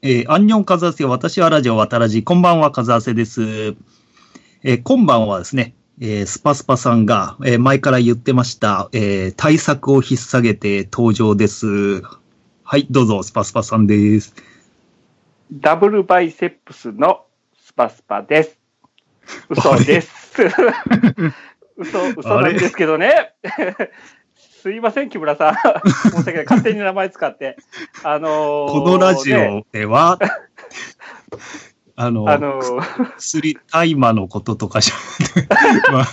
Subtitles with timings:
[0.00, 3.74] えー、アンニョンカズアセ、私はラジオ渡らじ、こんばんは、カズアセです。
[4.62, 12.02] えー今晩はですね、えースパスパさんが、えー前から言ってました、えー対策を引っ提げて登場です。
[12.62, 14.36] はい、どうぞ、スパスパさんです。
[15.52, 17.24] ダブルバイセップスの
[17.60, 18.56] スパスパです。
[19.48, 20.42] 嘘です。
[21.76, 23.32] 嘘、嘘なんですけどね。
[24.60, 25.54] すいません、木村さん。
[26.10, 26.44] 申し訳ない。
[26.44, 27.56] 勝手に名前使って。
[28.02, 30.18] あのーこのラジねオでは、
[31.94, 34.94] あの、あのー薬、大麻のこととかじゃ、
[35.92, 36.06] まあ、ま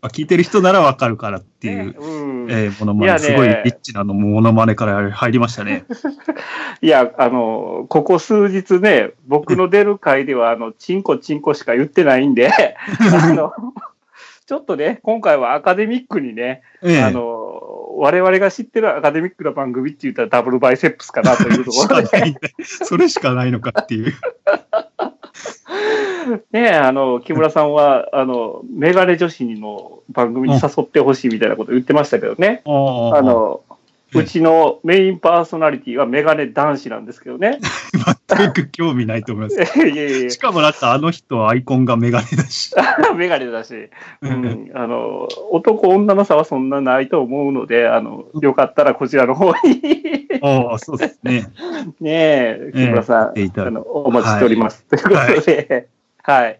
[0.00, 5.84] あ聞いてる人ならわかるからっていう、ねうんえー、ものまね、ねすごいリッチなのものまねから入りましたね。
[6.80, 13.52] いや、あのーここ数日ね、僕の出る回では、あの、チンコチンコしか言ってないんで、あの、
[14.46, 22.08] ちょっとね、今回はアカデミックにね、ええあの、我々が知ってるアカデミックな番組って言ったらダブルバイセップスかなというところで、
[22.64, 24.12] それしかないのかっていう。
[26.52, 32.62] ねあの、木村さんは、あの、メガネ女子の番組に誘ってほしいみたいなこと言ってましたけどね。
[32.64, 33.62] ああの、
[34.14, 37.58] うちのメインパーソナリティはメガネ男子なんですけどね。
[38.28, 39.78] 全く興味ないと思います。
[39.78, 42.74] いやいやしかもだってあの人アイコンがメガネだし。
[43.16, 43.90] メガネだし、
[44.20, 51.46] うん、あの、男女の差はそんなないと思うので、あの、よかったらこちらの方にああ、そうですね。
[52.00, 54.84] ねえ、木村さん、ええ来ていただいてあのお待ちしております。
[54.84, 55.88] ということで、
[56.22, 56.58] はい。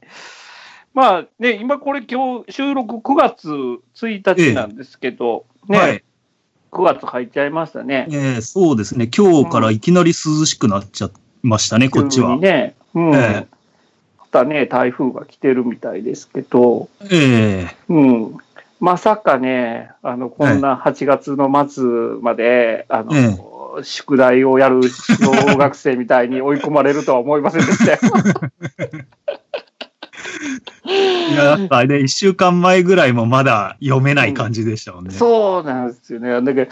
[0.94, 6.04] まあね、今これ今日収録9月1日なんですけど、ね、はい。
[6.72, 8.08] 9月入っちゃいましたね。
[8.10, 9.08] ええそうですね。
[9.14, 11.10] 今日からいきなり涼しくなっちゃい
[11.42, 12.36] ましたね、こっちは。
[12.36, 13.14] ね、うん。
[13.14, 13.46] ええ
[14.18, 18.36] またね、台風が来てるみたいですけど、ええうん。
[18.80, 21.84] まさかね、あの、こんな8月の末
[22.22, 23.36] まで、あの、え
[23.82, 27.98] 宿題をやる小学生みたいに追い込まれるとは思いませんでしたよ。
[30.84, 35.12] いや、やっぱね、一週間前ぐらいもまだ読めない感じでしたもんね。
[35.12, 36.30] そうなんですよね。
[36.30, 36.66] だけど、え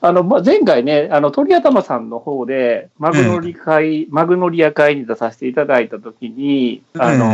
[0.00, 7.26] あの、ま、前回ね、あの、鳥頭さんの方で、マグノリ会、マグノリア会に出させていただいたときに、あの、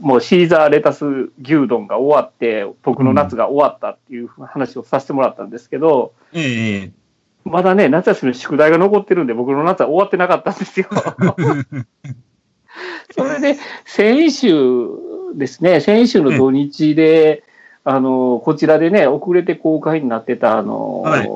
[0.00, 1.04] もうシーザーレタス
[1.42, 6.92] 牛丼が終わって、僕の夏が終わったっていう話をさせてもらったんですけど、えええ
[7.44, 10.86] まだね、夏休みの宿題が残ってるんで、僕の夏は終わってなかったんですよ。
[13.16, 14.88] それで、先週
[15.34, 17.42] ですね、先週の土日で、
[17.84, 21.28] あの、こちらでね、遅れて公開になってた、あの、はい。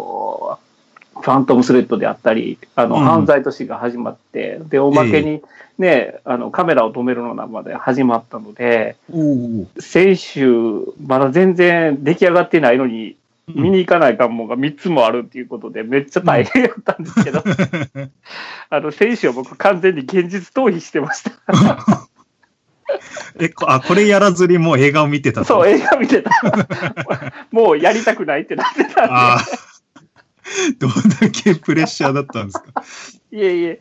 [1.22, 3.04] ファントムスレッドであったり、あの、うん。
[3.04, 5.42] 犯罪都市が始まって、で、おまけに
[5.78, 8.97] ね、あの、カメラを止めるのまで始まったので。
[9.78, 13.16] 先週、まだ全然出来上がってないのに、
[13.48, 17.42] 見に行かないかんもんが3つもあるっていうことで、めっちゃ大変だったんですけど、
[18.70, 21.32] あの、先週は僕完全に現実逃避してました。
[23.38, 26.31] え、こあ、これやらずにもう映画を見てたとそう、映画見てた。
[27.50, 29.38] もうやりたくないってなってたんああ。
[30.78, 32.82] どんだけプレッシャーだったんですか。
[33.31, 33.81] で、いえいえ。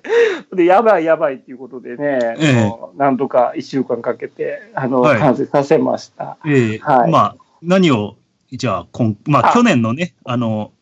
[0.54, 6.38] で、やばいやばいっていうことでね、ええもう何とか1週間かけて、あの、はい完成させました。
[6.46, 8.16] ええはいまあ、何を、
[8.52, 10.74] じゃあ、こんまあ、あ去年のね、あの、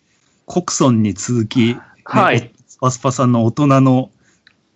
[0.45, 4.09] コクソンに続き、ねはいスパスパさんの大人の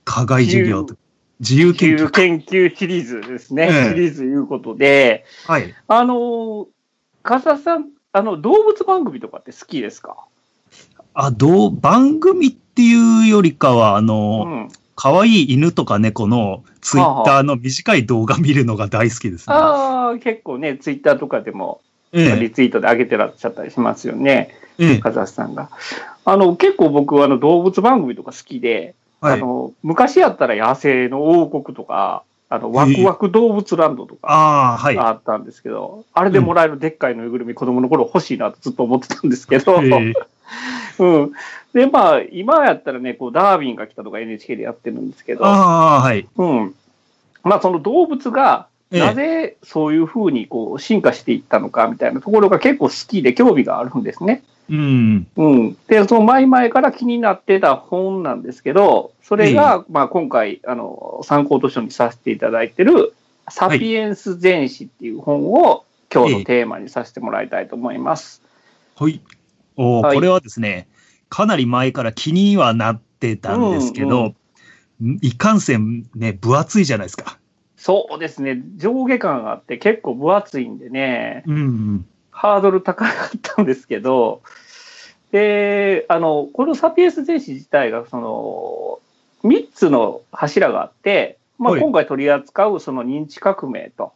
[0.04, 0.96] 課外授業と、
[1.40, 2.12] 自由研研究究。
[2.12, 2.40] 研
[2.70, 3.68] 究シリーズですね。
[3.72, 5.74] ええシリーズいうことで、はい。
[5.88, 6.68] あの、
[7.24, 10.18] 笠さん、あの、動物番組とかって好きですか？
[11.16, 14.70] あ、どう、番組っていうよりかは、あうの、ん。
[14.96, 19.56] 可愛い犬とか猫のツイッターの短い動画見るのが大好きですね。
[19.56, 24.56] ああ、結構ね、ツイッターとかでも、ええリツイートで上げてらっしゃったりしますよね。
[24.80, 25.70] ええ風さんが。
[26.26, 29.34] あの、結構僕はあの動物番組とか好きで、はい。
[29.34, 34.98] あの、昔やったら野生の王国とか、あの、ワクワク動物ランドとかああ、はい。
[34.98, 40.14] あったんですけど、あれでもらえるでっかいぬいぐるみ、子供の頃欲しいなとずっと思ってたんですけど、ええ
[41.00, 41.32] うん。
[41.74, 46.28] で、まあ、今やったらね、こう、ダーウィンが来たとか NHK でやってるんですけど、ああ、はい。
[46.38, 46.76] うん。
[47.44, 54.44] まあ、その動物が、ええなぜそういうふうにこう進化していったのかみたいなところが結構好きで興味があるんですね。
[54.70, 55.28] うん。
[55.36, 55.78] うん。
[55.88, 63.14] で、その前々から気になってた本なんですけど、それが、まあ今回、あの、参考図書にさせていただいてる、
[63.50, 68.42] サピエンス全史っていう本を今日のテーマにさせてもらいたいと思います。
[68.96, 69.22] はい。
[69.76, 70.88] おーはいこれはですね、
[71.30, 74.34] かなり前から気にはなってたんですけど、
[75.22, 77.38] いかんせんね、分厚いじゃないですか。
[77.84, 78.62] そうですね。
[78.78, 82.06] 上下感があって結構分厚いんでね、うんうん。
[82.32, 84.42] ハードル高かったんですけど、
[85.34, 89.00] で、あの、このサピエンス全史自体が、その、
[89.44, 91.82] 3つの柱があって、まあ、はい。
[91.82, 94.14] 今回取り扱うその認知革命と、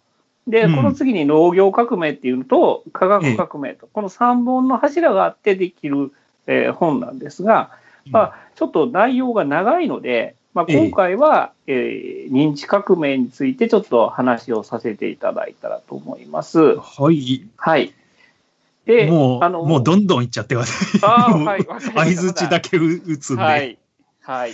[0.48, 0.76] で、うん。
[0.78, 6.14] この次に農業革命っていうのと科学革命と、この3本の柱があってできる、
[6.46, 7.72] えー本なんですが、
[8.12, 16.78] まあ、ちょっと内容が長いので、まあ、ええ今回は、えー認知革命についてちょっと話をさせていただいたらと思います。
[16.78, 17.48] はい。
[17.56, 17.94] はい。
[18.86, 21.00] で、もう、あのもうどんどんいっちゃってください。
[21.04, 23.42] あー もうはい相づちだけ打つんで。
[23.44, 23.78] はい。
[24.22, 24.52] はい。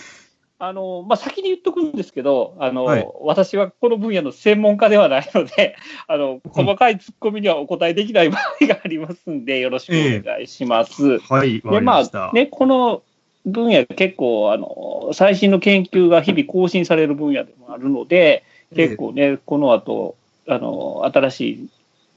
[0.60, 5.78] あの、まあ、先に言っとくんですけど、あの、はい私はこの分野の専門家ではないので、
[6.08, 11.20] あの、細かいツッコミにはお答えできない場合がありますんで、よろしくお願いします。
[11.20, 12.30] はい、わかで、まりました。
[12.30, 13.04] あ、ね、この
[13.46, 18.44] 分野結構、あの、最新の研究が日々更新される分野でもあるので、
[18.76, 20.16] 結構ね、この後、
[20.48, 21.70] あの、新しい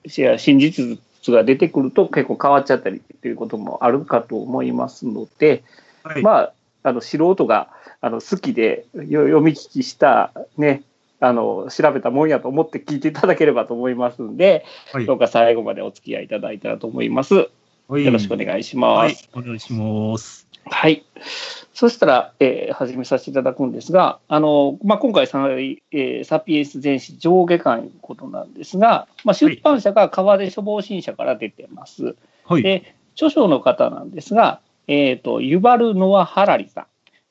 [0.08, 5.64] し新事実が出てくると結構変わっちゃったりっていうこともあるかと思いますので、
[6.02, 6.52] はい、まあ、
[6.84, 7.68] あの素人が
[8.00, 10.82] あの好きでよ読み聞きした、ね、
[11.20, 17.34] あの調べたもんやと思って聞いていただければと思いますんで、はいどうか最後までお付き合いいただいたらと思います。
[17.34, 17.48] よ
[17.88, 20.45] はいろしくお願いしはいます。、お願いします。
[20.70, 21.04] はい。
[21.72, 32.16] そしたら、えー始めさせていただくんですが、あの、まあ、今回さ、えーサピエンス全史上下巻ということなんですが、まあ、出版社が川出書房新社から出てます。
[32.44, 32.62] はい。
[32.62, 36.86] で、著書の方なんですが、えっ、と、ユバル・ノア・ハラリさん。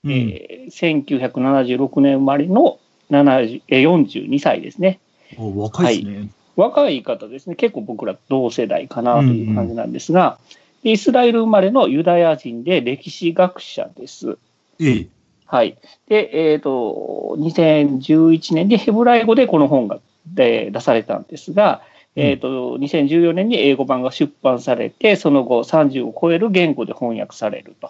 [0.05, 2.79] うんえー1976年生まれの
[3.11, 4.99] 70えー42歳ですね。
[5.37, 6.29] お若いですね。
[6.55, 7.55] 若い方ですね。
[7.55, 10.55] 結構僕ら同世代かなという感じなんですが、で
[10.91, 14.37] イスラエル生まれのユダヤ人で歴史学者です。
[14.79, 15.07] ええ。
[15.47, 15.77] はい。
[16.07, 21.81] で、えっ、と、2011年でヘブライ語でこの本がで出されたんですが、
[22.15, 27.89] えっ、と、2014年に英語版が出版されて、その後30を超える言語で翻訳されると。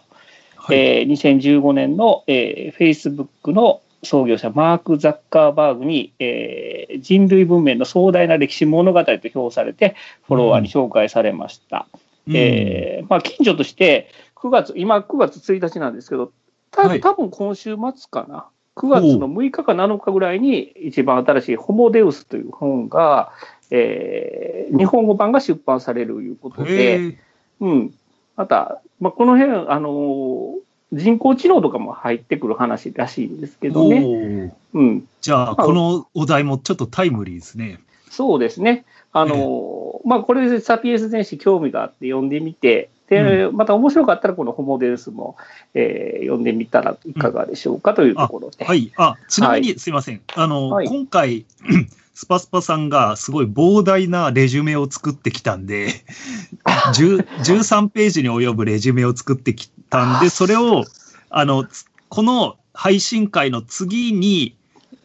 [0.56, 0.78] はい。
[0.78, 9.96] えー2015年の、えー、Facebook の創業者マーク・ザッカーバーグに、えー人類文明の壮大な歴史物語と評されて
[10.28, 11.88] フォロワーに紹介されました。
[11.94, 16.32] うんえーまあ、近所として9月今9月1日なんですけど
[16.72, 23.32] たはい多分今週末かな9月の6日か7日ぐらいに一番新しい「ホモデウス」という本が、
[23.72, 27.20] えー日本語版が出版されるということで。
[27.60, 27.94] うん。
[28.36, 30.56] また、まあ、この辺、あのー
[30.94, 34.56] 人工知能とかも入ってくる話らしいんですけどね。
[34.74, 35.08] うん。
[35.20, 37.80] じゃあ、このお題もちょっとタイムリーですね。
[38.10, 38.86] そうですね。
[39.12, 45.36] あのーまあ、これでサピエンス全史興味があって読んでみて、で、また面白かったらこのホモデウスも、
[45.74, 48.66] えー読んでみたらいかがでしょうかというところで。
[48.66, 48.92] はい。
[48.98, 50.22] あ、ちなみにすいません。
[50.34, 51.46] あの、はい今回、
[52.16, 55.90] スパスパさんがすごい膨大なレジュメを作ってきたんで、
[56.96, 60.86] 10 13ページに及ぶレジュメを作ってきたんで、それを、
[61.30, 64.56] あの、つこの配信会の次に、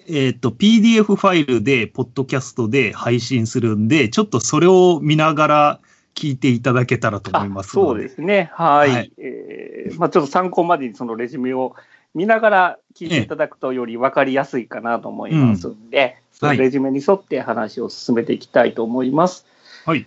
[0.08, 5.80] えっ、と、PDF ファイルで、ポッドキャストで配信するんで、ちょっとそれを見ながら
[6.14, 8.50] 聞いていただけたらと思いますのそうですね。
[8.54, 8.90] はい。
[8.90, 11.74] はいえーまあ、ちょっと参考までにそのレジュメを
[12.14, 19.46] 見ながら聞いていただくとより分かりやすいかなと思いますんで、そのレジュメに沿って話を進めていきたいと思います。
[19.86, 20.06] はい。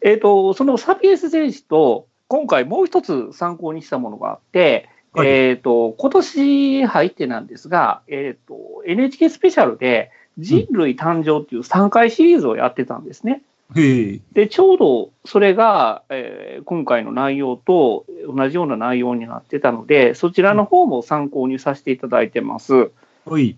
[0.00, 13.42] えっ、と、そのサピエンス全史と、今回もう一つ参考にしたものがあって、はいえっ、と、今年入ってなんですが、えっ、と、NHK スペシャルで人類誕生っていう3回シリーズをやってたんですね。
[13.76, 14.20] へえ。
[14.32, 22.90] で、ちょうどそれが、えー今回の内容と同じような内容になってたので、そちらの方も参考にさせていただいてます。
[23.24, 23.56] はい。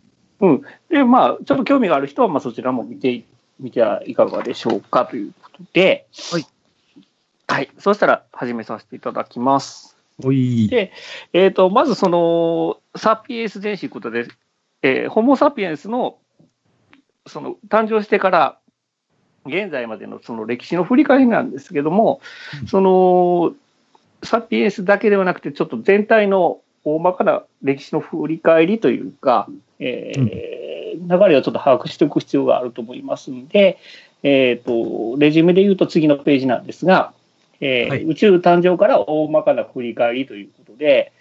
[0.89, 3.25] で、まあ、ちょっと興味がある人は、まあ、そちらも見て
[3.61, 6.47] みてはいかがでしょうかということで、はい。
[7.49, 7.71] はい。
[7.79, 9.97] そしたら始めさせていただきます。
[10.23, 10.69] おい。
[10.69, 10.93] で
[11.33, 14.27] えっ、と、まずその、サピエンス全史ということで、
[14.83, 16.19] えーホモ・サピエンスの、
[17.27, 18.59] その、誕生してから、
[19.47, 22.21] 現在までのその歴史の振り返りなんですけども
[22.63, 23.55] うん、その、
[24.23, 33.79] サピエンスだけではなくて、ちょっと全体の大まかな歴史の振り返りというか、えー流れをちょっと把握しておく必要があると思いますんで、
[34.23, 37.13] えっ、と、レジュメで言うと次のページなんですが、
[37.63, 41.13] えーはい宇宙誕生から大まかな振り返りということで、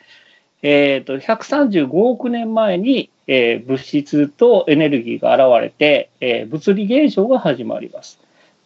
[0.64, 8.20] えっ、と、135億年前に、えー物質とエネルギーが現れて、えー物理現象が始まります。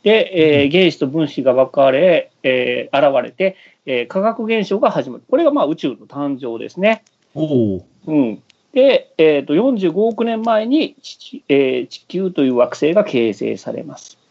[0.04, 5.24] で、えー原子と分子が分かれ、えー現れて、えー化学現象が始まる。
[5.30, 7.04] これがまあ宇宙の誕生ですね。
[7.34, 7.86] おお。
[8.08, 8.42] うん、
[8.74, 14.25] で、えー、と45億年前に地,、えー地球という惑星が形成されますうん。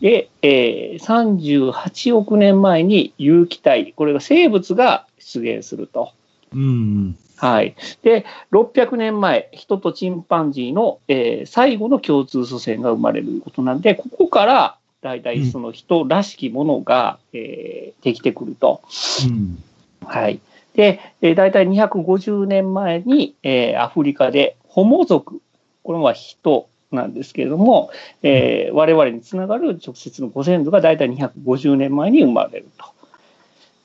[0.00, 6.12] で、えー38億年前に有機体、これが生物が出現すると。
[6.54, 7.16] うん。
[7.36, 7.74] はい。
[8.02, 18.82] で、600年前、人とチンパンジーの、えー、最後の共通祖先が生まれることなんで、ここから大体その人らしきものが、うん、えー、できてくると。
[19.26, 19.58] うん、
[20.04, 20.40] はい。
[20.74, 25.40] で、えー、大体250年前に、えー、アフリカでホモ族、
[25.82, 27.90] これは人なんですけれども、
[28.22, 32.86] えー、我々につながる直接のご先祖が大体250年前に生まれると。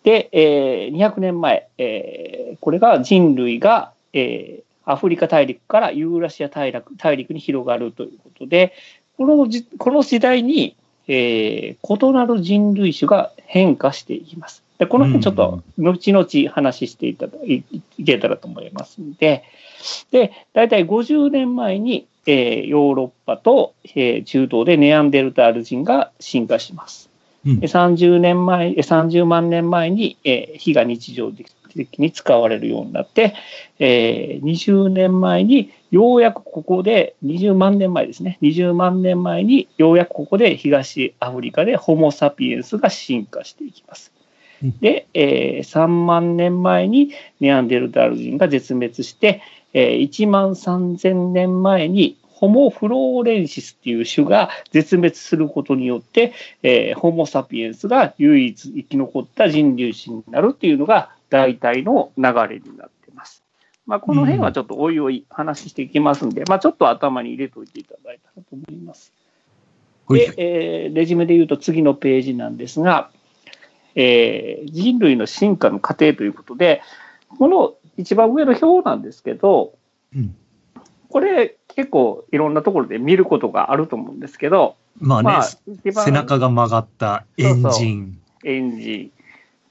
[0.03, 8.73] で、えー、200年前、えー、これが人類が、えー、アフリカ大陸からユーラシア大陸大陸に広がるということで、
[9.17, 10.75] このじこの時代に、
[11.07, 14.64] えー、異なる人類種が変化していきます。
[14.77, 17.63] でこの辺ちょっと後々話していただい
[18.03, 19.43] けたらと思いますので、
[20.11, 27.09] で、大体50年前に、えー、ヨーロッパと、えー、中東でネアンデルタール人が進化します。
[27.45, 33.35] うん、30年前、30万年前に、えー、火が日常的に使われるようになって、
[33.79, 44.14] えー、20年前にようやくここで、20万年前ですね、20万年前にようやくここで東アフリカでホモ・サピエンスが進化していきます。
[44.61, 49.41] で、えー、3万年前にネアンデルタール人が絶滅して、
[49.73, 56.33] えー、1万3000年前にホモ・フローレンシスっていう種が絶滅することによって、
[56.63, 63.43] えー、ホモ・サピエンスが唯一生き残った人類種になるっていうのが大体の流れになってます。
[63.85, 69.13] まあ、この辺はちょっとおいおい話していきますんで、うん、まあ、ちょっと頭に入れておいていただいたらと思います。
[70.09, 73.09] で、えー、レジュメで言うと次のページなんですが、
[73.95, 76.81] えー、人類の進化の過程ということで、
[77.37, 79.73] この一番上の表なんですけど、
[80.15, 80.35] うん、
[81.09, 87.61] これ結構いろんなところで見ることがあると思うんですけど、まあね、まあ、背中が曲がったエンジン。
[87.63, 89.11] そうそうエンジン。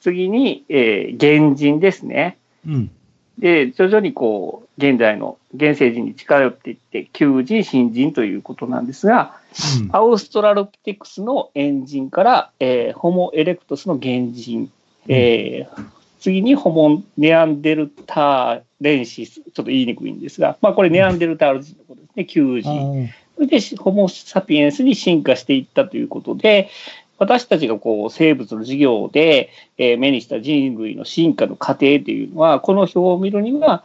[0.01, 2.37] 次に、えー、原人ですね。
[2.67, 2.91] うん、
[3.39, 9.37] で、徐々にこう、現在の現世人に近寄っていって、旧人、新人ということなんですが、
[9.83, 14.71] うん、アウストラロピテクスのエンジンから、えー、ホモ・エレクトスの原人、
[15.09, 15.85] えー、
[16.21, 23.11] 次にホモ・ネアンデルターレンシス、ちょっと言いにくいんですが、まあこれネアンデルタール人のことですね、旧人。
[23.35, 26.71] それでホモ・サピエンスに進化していったということで、
[27.19, 33.85] 私たちがこう生物の授業で、えー、目にした人類の進化の過程というのは、この表を見るには、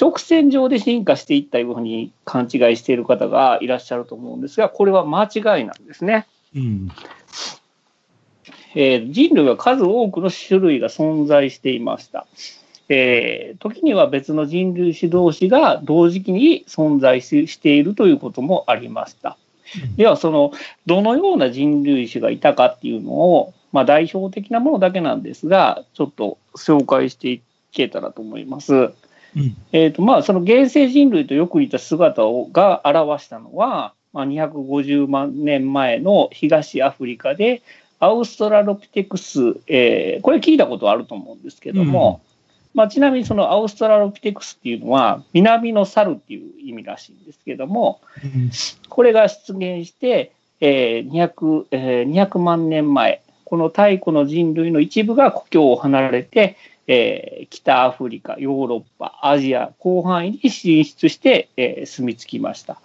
[0.00, 6.26] 直線上で進化していったように勘違いしている方がいらっしゃると思うんですが、これは間違いなんですね。
[6.56, 6.88] うん
[8.74, 12.26] えー、人類は数多くの種類が存在していました。
[12.88, 19.36] えー、時には別の人類種同士が同時期に存在しているということもありました。
[19.96, 20.52] ではその
[20.86, 28.74] どのような人類種がいたかっていうのを、まあ、代表的なものだけなんですがちょっと紹介していけたらと思います。
[28.74, 37.62] うん、えーとまあ、その原生人類とよく似た姿をが表したのは、まあ、250万年前の東アフリカで
[37.98, 42.20] アウストラロピテクス、えー、これ聞いたことあると思うんですけども、
[42.74, 48.00] まあ、ちなみにそのアウストラロピテクスっていうのは南の猿っていう意味らしいんですけども、
[48.88, 62.80] これが出現して、えー 200, えー、200万年前この太古の人類の一部が故郷を離れて、えー、北アフリカヨーロッパアジア広範囲に進出して、えー、住み着きました。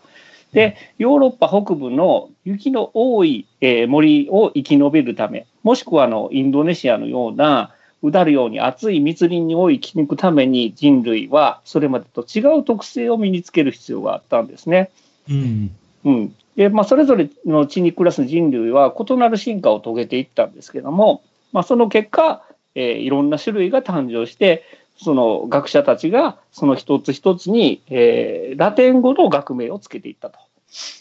[0.52, 7.72] でヨーロッパ北部の雪の多い、えー、森を生き延びるためもしくはあのインドネシアのような
[8.04, 14.92] うだるように暑い密林に多い生き抜くために人類はそれまでと違う特性を身につける必要があったんですね。
[15.30, 15.76] うん、
[16.06, 21.22] うんでまあ、それぞれの地に暮らす人類は異なる進化を遂げていったんですけども、
[21.54, 22.42] まあ、その結果、
[22.74, 24.64] えー、いろんな種類が誕生して
[24.98, 30.40] その学者たちがその一つ一つに、えー、ラテン語の学名をつけていったと。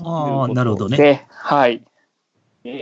[0.05, 1.27] ああ、なるほどね。
[1.31, 1.83] はい。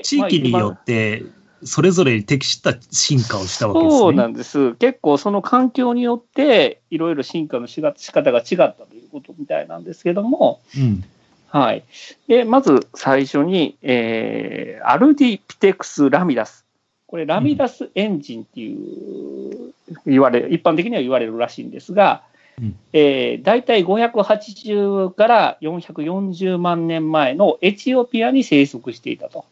[0.03, 1.23] 地域によって、
[1.65, 3.99] それぞれに適した進化をしたわけですね。
[3.99, 4.75] そうなんです。
[4.75, 11.05] 結構その環境によっていろいろ進化のしが仕方が違ったということみたいなんですけども、うん、
[11.49, 11.85] はい。
[12.27, 16.65] で、まず最初に、えー、アルディピテクス・ラミダス。
[17.07, 19.73] これ、ラミダスエンジンっていう、
[20.05, 22.25] 言われる、一般的には言われるらしいんですが、
[22.61, 29.45] うん、えー、大体580から440万年前のエチオピアに生息していたと。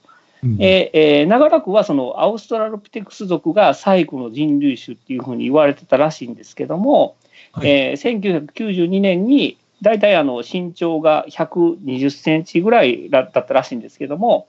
[0.58, 7.16] ええー、長らくはそのアウストラロピテクス族が最古の人類種っていうふうに言われてたらしいんですけども、
[7.52, 14.48] はい、えー、1992年に大体あの身長が120センチぐらいだったらしいんですけども、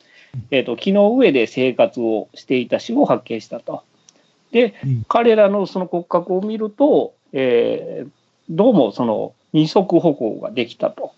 [0.52, 3.84] えーと、木の上で生活をしていた種を発見したと。
[4.52, 8.10] で、うん、彼らのその骨格を見ると、えー、
[8.50, 11.14] どうもその二足歩行ができたと。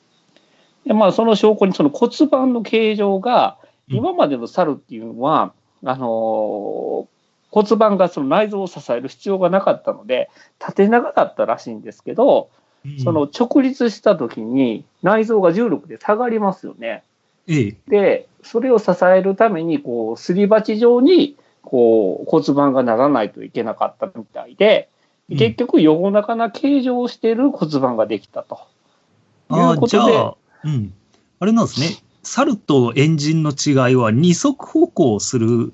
[0.86, 7.08] で、まあその証拠にその骨盤の形状が、今までの猿っていうのは、うん、あの
[7.52, 12.50] 骨盤がその内臓を支える必要がなかったので、縦長だったらしいんですけど、
[13.04, 17.04] その直立した時に内臓が重力で下がりますよね。
[17.88, 24.90] で、それを支えるために、こう、すり鉢状に、こう、骨盤がならないといけなかったみたいで、
[25.30, 28.60] 結局、横長な形状をしている骨盤ができたと。
[29.52, 30.18] いうことで。
[30.18, 30.94] あうん。
[31.40, 31.88] あれなんですね。
[32.26, 35.74] 猿とエンジンの違いは二足歩行する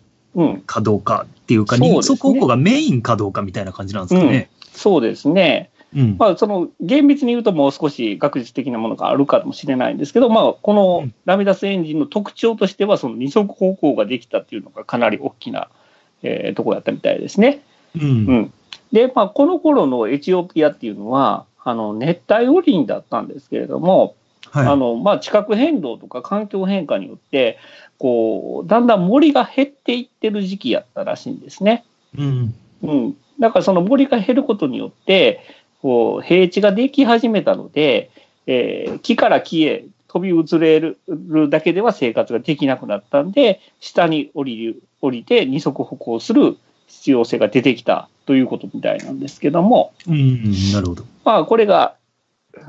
[0.66, 4.50] かどうかっていうか、うん、二足歩行がメインかどうかみたいな感じなんですかね。
[4.62, 5.72] うん、そうですね。
[5.96, 15.70] うん、まあ、その厳密に言うともう少し学術的なものがあるかもしれないんですけど、まあ、このラミダスエンジンの特徴としては、その二足歩行ができたっていうのがかなり大きな、
[16.24, 17.62] えー、ところだったみたいですね。
[17.96, 18.54] うん、うん、
[18.94, 24.16] で、まあ、この頃のエチオピアっていうのは、あの熱帯雨林だったんですけれども、
[24.52, 27.58] はい、あのまあ、地殻変動とか環境変化によって、
[27.98, 31.86] こうだんだん森が減っていってる時期やったらしいんですね。
[32.18, 35.40] うん、うん、だからその森が減ることによって
[35.82, 38.12] こう平地ができ始めたので、
[38.46, 40.98] えー、木から木へ飛び移れる
[41.50, 51.04] だけでは生活ができなくなったんで、下に降りる降りて二足歩行する必要性が出てきたということみたいなんですけども、うん、なるほど。
[51.24, 51.96] まあ、これが、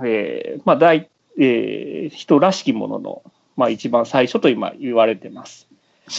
[0.05, 1.09] えー、まあ大、
[1.39, 3.23] えー、人らしきものの、
[3.57, 5.69] まあ、一番最初と今言われてます。
[6.07, 6.12] は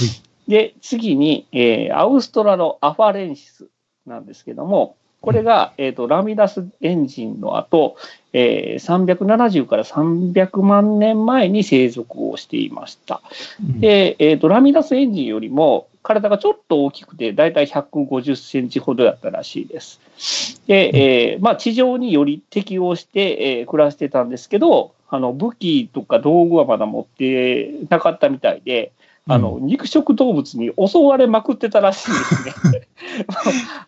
[0.47, 3.67] い、で、次に、えー、アウストラロアファレンシス
[4.05, 7.95] なんですけども、これが、えーと、ラミダスエンジンの後、
[8.33, 13.21] えー、370から300万年前に生息をしていました。
[13.61, 20.01] で、えーと、ラミダスエンジンよりも体がちょっと大きくて、だいたい150センチほどだったらしいです。
[20.67, 20.91] で、
[21.31, 28.91] えー、まあ、地上により適応して、えー、暮らしてたんですけど、あの武器とか道具はまだ持ってなかったみたいで、
[29.29, 32.11] あの、肉食動物に襲われまくってたらしい
[32.43, 32.81] ですね。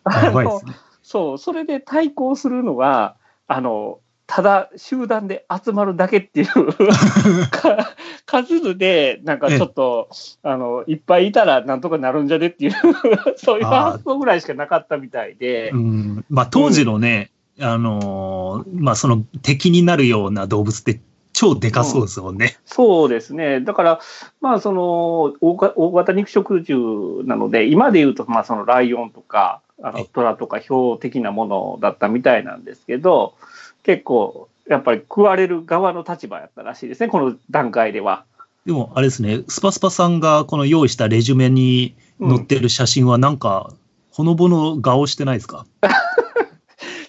[0.04, 0.62] あの
[1.06, 3.14] そう、それで対抗するのは、
[3.46, 6.46] あの、ただ集団で集まるだけっていう
[8.26, 10.08] 数で、なんかちょっと、
[10.42, 12.72] あの、いっぱいいたらなんとかなるんじゃねっていう
[13.38, 15.70] そういう発想ぐらいしかなかったみたいで。
[15.70, 21.00] うん、まあ当時のね、うん、あのまあその敵になるような動物って
[21.38, 23.60] 超でかそうですもんね、うん、そうですね。
[23.60, 24.00] だから、
[24.40, 33.34] まあその大型肉食獣なので、今で言うと、まあそのライオンとか、あの虎とか豹的なものだったみたいなんですけど、
[33.82, 38.24] 結構、やっぱり食われる側の立場やったらしいですね、この段階では。
[38.64, 43.70] でも、あれですね、スパスパさんがこの用意したレジュメに載ってる写真は、なんか、
[44.10, 45.66] ほのぼの顔してないですか？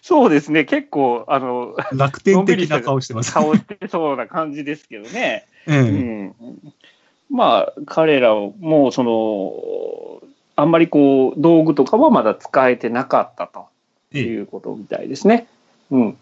[0.08, 3.34] そうですね、結構、あの、楽天的な顔してます。
[3.34, 5.46] 顔してそうな感じですけどね。
[5.68, 6.34] うん、
[7.30, 10.24] まあ、彼らも、その、
[10.56, 13.68] あんまりこう、道具とかはまだ使えてなかったと
[14.18, 15.46] いうことみたいですね。
[15.92, 16.18] うん。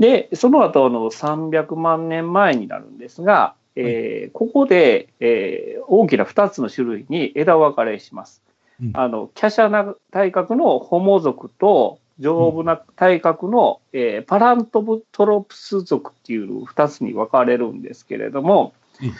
[0.00, 8.42] で、その後の300万年前になるんですが、えー、ここで、えー、大きな2つの種類に枝分かれします。
[8.82, 19.12] うん、あの、華奢な体格のホモ族と、丈夫な体格の、うん、えー、パラントブトロプス族っていう2つに分かれるんですけれども、うん、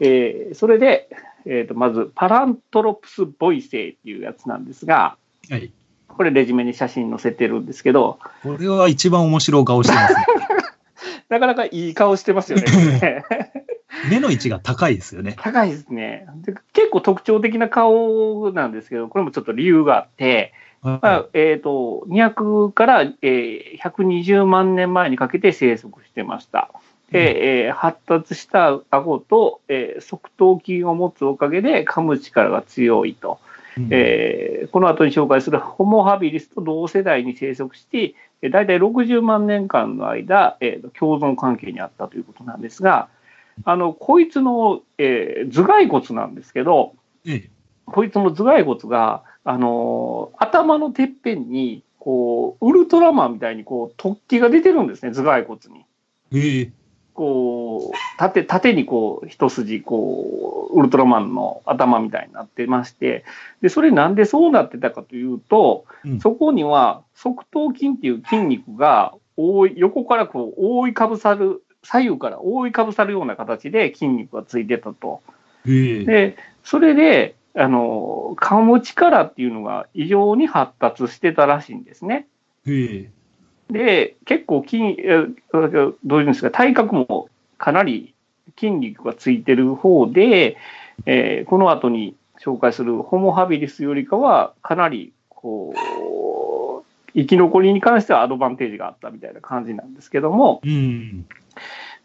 [0.00, 1.08] えー、それで、
[1.46, 5.16] えー、とまずパラントロプス・ボイセイっていうやつなんですが、
[5.50, 5.72] はい、
[6.08, 8.18] これレジュメに写真載せてるんですけど。
[8.42, 10.26] これは一番面白い顔してますね。
[11.28, 13.24] なかなかいい顔してますよね。
[14.10, 15.36] 目の位置が高いですよね。
[15.38, 16.54] 高いですねで。
[16.72, 26.70] 結構特徴的な顔なんですけど、これもちょっと理由があって、はい、まあ、えっ、ー、と、200から、えー、120万年前にかけて生息してました。
[27.10, 33.38] で、えー、発達した顎と、えー、側頭筋を持つおかげで噛む力が強いと。
[33.76, 38.16] うん、えー、この後に紹介するホモ・ハビリスと同世代に生息し、
[38.50, 43.08] 大体60万年間の間、えー、共存関係にあったということなんですが、
[43.64, 46.94] あのこいつの、えー、頭蓋骨なんですけど、
[47.26, 47.50] ええ、
[47.86, 55.84] こいつの頭蓋骨が、あのー、頭のてっぺんにこうウルトラマンみたいにこう突起が出てるんですね、頭蓋骨に。
[56.32, 56.72] ええ
[57.14, 63.24] こう、縦、縦にこう、一筋、こう、ウルトラマンの頭みたいになってまして、
[63.60, 75.20] で、それなんでそうなってたかというと、うん、そこには側頭筋っていう筋肉が覆い、横からこう、覆いかぶさる、左右から覆いかぶさるような形で筋肉がついてたと。
[75.66, 82.26] で、それで、あの、噛む力っていうのが異常に発達してたらしいんですね。
[83.70, 88.14] で、結構筋、えどういうんですか、体格もかなり
[88.58, 90.56] 筋肉がついてる方で、
[91.06, 96.84] えーこの後に紹介するホモハビリスよりかは、かなり、こう、
[97.14, 101.26] 生き残りに関してはアドバンテージがあったみたいな感じなんですけども、うん。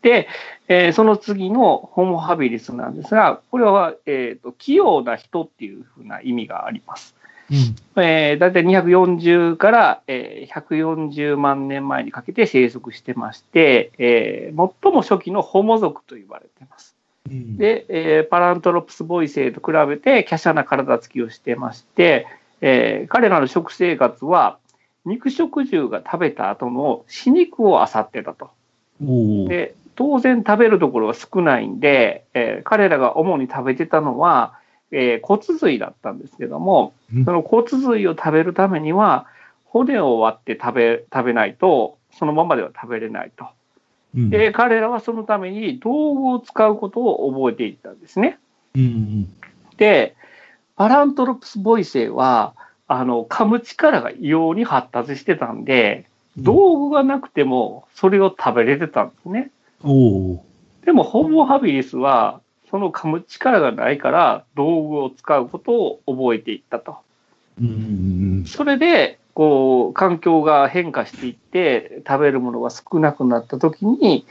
[0.02, 0.28] で、
[0.68, 7.16] えーその次のホモハビリスなんですが、これは、えーと器用な人っていうふうな意味があります。
[7.50, 8.04] うん。
[8.04, 16.96] えー、だいたい240から、えー140万年前にかけて生息してまして、えー最も初期のホモ族と言われています。
[17.30, 22.28] うん、で、えーパラントロプスボイセイと比べて華奢な体つきをしてまして、
[22.62, 24.58] えー彼らの食生活は
[25.06, 28.50] 肉食獣が食べた後の死肉を漁ってたと。
[29.48, 34.54] で当然食べるところは少ないんで、えー彼らが主に食べてたのは、
[34.92, 39.26] えー骨髄だったんですけども、うんその骨髄を食べるためには
[39.66, 43.48] 骨を割って食べ食べないとそのままでは食べれないと。
[44.16, 48.38] うんで彼らはそのために道具を使うことを覚えていったんですね。
[48.76, 49.28] うん。
[49.78, 50.16] で
[50.76, 52.54] パラントロプスボイセイは
[52.88, 56.06] あの噛む力が異様に発達してたんで
[56.38, 59.50] 道具がなくてもそれを食べれてたんですね。
[59.84, 60.40] おー
[60.86, 66.98] でもホモハビリスはその噛む力がないから道具を使うことを覚えていったと。
[67.62, 68.46] うん。
[68.46, 74.26] それでこう環境が変化していって食べるものが少なくなった時に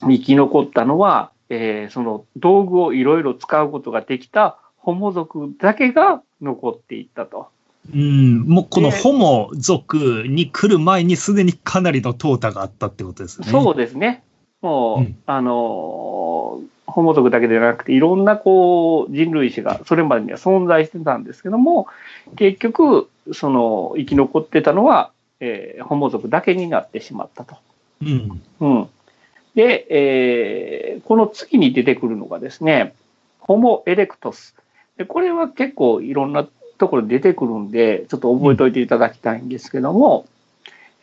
[0.00, 7.48] 生き残ったのは、えーその道具をいろいろ使うことができたホモ族だけが残っていったと。
[7.94, 8.40] うん。
[8.40, 13.48] もうこのでホモ族に来る前にすでにかなりの淘汰があったってことですね。
[13.48, 14.22] そうですね。
[14.60, 21.86] もう、うんあのーホモ族だけではなくて、いろんなこう人類史がそれまでには存在してたんですけども、
[22.36, 27.56] 結局、その生き残ってたのは、えーホモ族だけになってしまったと。
[28.00, 28.42] うん。
[28.60, 28.88] うん、
[29.54, 32.94] で、えーこの次に出てくるのがですね、
[33.38, 34.56] ホモ・エレクトス。
[34.96, 36.48] でこれは結構いろんな
[36.78, 40.26] ところで出てくるんで、ちょっと覚えておいていただきたいんですけども、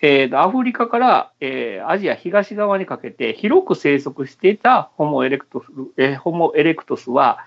[0.01, 5.65] えーとアフリカから、えーアジア東側にかけて広く生息していたホモ・エレクトス、
[5.97, 7.39] えーホモ・エレクトスは、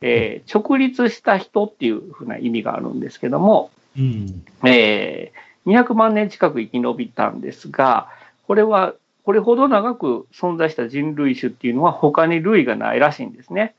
[0.00, 4.44] えー直立した人っていうふうな意味があるんですけども、うん。
[4.66, 8.08] えー200万年近く生き延びたんですが、
[8.46, 8.94] これは、
[9.24, 13.74] これほど長く存在した人類種っていうのは他に類がないらしいんですね。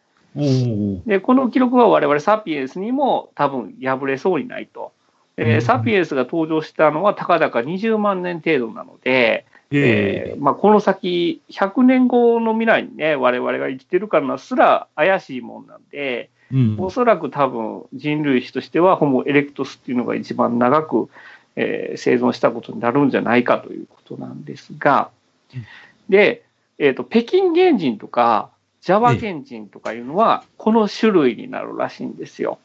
[1.05, 4.91] で、この記録は我々サピエンスにも多分破れそうにないと。
[5.37, 10.35] えーうんサピエンスが登場したのはたかだか20万年程度なので、ええ。
[10.35, 16.75] ーまあ、この先100年後の未来にね、我々が生きてるからすら怪しいもんなんで、うん。
[16.79, 21.09] おそらく多分人類史としてはホモ・エレクトスっていうのが一番長く、
[21.55, 25.09] えー生存したことになるんじゃないかということなんですが。
[25.53, 25.65] うん、
[26.09, 26.43] で、
[26.79, 28.49] えーと、北京原人とか
[28.87, 32.57] ジャワ原人とかいうのはこの種類になるらしいんですよ。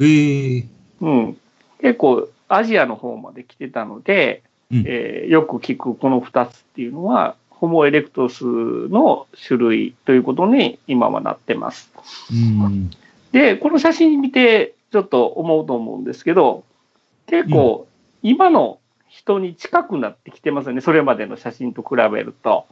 [0.00, 0.66] えー
[1.02, 1.36] うん、
[1.82, 11.92] 結構アジアの方まで来てたので、うんえーよく聞くこの2つっていうのはホモ・エレクトスの種類ということに今はなってます。
[12.32, 12.90] うん。
[13.32, 16.64] で、この写真見てちょっと思うと思うんですけど、
[17.26, 17.86] 結構
[18.22, 18.78] 今の
[19.10, 22.64] 人に近くなってきてますよね、それまでの写真と比べると。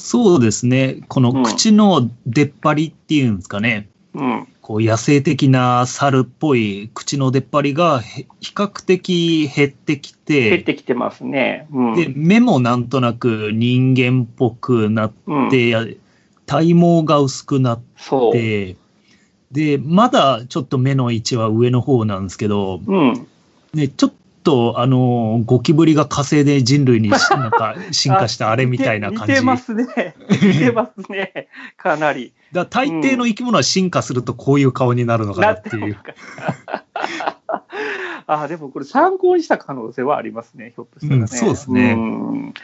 [0.00, 1.02] そうですね。
[1.08, 3.88] この口の出っ張りっていうんですかね。
[4.14, 4.48] うん。
[4.62, 11.66] こう野生的な猿っぽい口の出っ張りがへ比較的減ってき減っててきてますね。
[11.70, 11.94] うん。
[11.94, 15.98] で、目もなんとなく人間っぽくなっうん、て、
[16.46, 17.80] 体毛が薄くなっ。
[18.32, 18.76] て、
[19.52, 23.26] で、まだちょっと目の位置は上の方なんですけど、うん。
[23.74, 29.32] ね、ちょっと、あの、ゴキブリが火星で人類にしなんか 進化したあれみたいな感じ。
[29.32, 30.14] 似てますね。
[30.42, 31.48] 似てますね。
[31.76, 32.32] かなり。
[32.52, 35.96] だ大抵の生き物は進化するとこういう顔になるのかなっていう。
[38.26, 41.22] あでもこれ参考にした可能性はありますね、ひょっとしたらね。
[41.22, 42.54] うんそうですねうん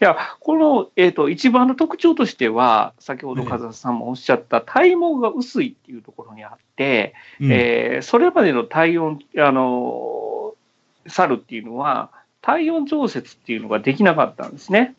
[0.00, 10.29] いや、この、えっ、と、一番の特徴としては、先ほど風間さんもおっしゃった体毛が薄いっていうところにあって、うんえーそれまでの体温、あのー
[11.06, 12.10] 猿っていうのは、
[12.42, 14.94] 体温調節っていうのができなかったんですね。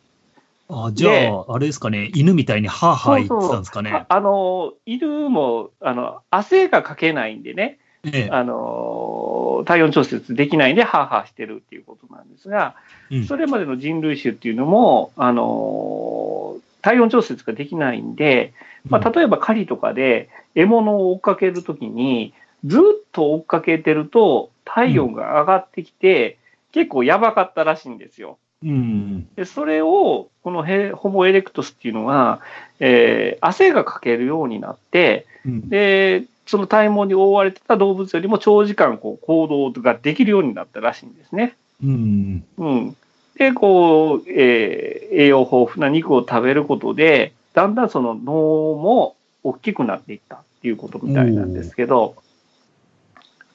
[0.68, 4.06] あじゃあ、あれですかね、犬みたいにハーハー言ってたんですかあね。
[4.08, 8.28] あの、犬も、あの、汗がかけないんでね、ええ。
[8.30, 12.74] あの、体温調節できないんで、ハーハーしてるっていうことなんですが、
[13.10, 13.24] うん。
[13.26, 18.54] それまでの人類種っていうのも、あの、体温調節ができないんで、
[18.88, 22.34] まあ、例えば狩りとかで獲物を追っかけるときに、
[22.64, 26.38] ずっと追っかけてると体温が上がってきて、
[26.72, 28.38] 結構やばかったらしいんですよ。
[28.64, 29.28] うん。
[29.36, 32.40] でそれを、このヘホモ・エレクトスっていうのは、
[32.80, 35.68] えー汗がかけるようになって、うん。
[35.68, 41.54] で、その体毛に覆われてた動物よりも長時間こう行動ができるようになったらしいんですね。
[41.84, 42.44] うん。
[42.56, 42.96] うん。
[43.36, 52.14] で、こう、えー栄養豊富な肉を食べることで、だんだんその脳も大きくなっていったっていうことみたいなんですけど、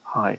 [0.04, 0.38] はい。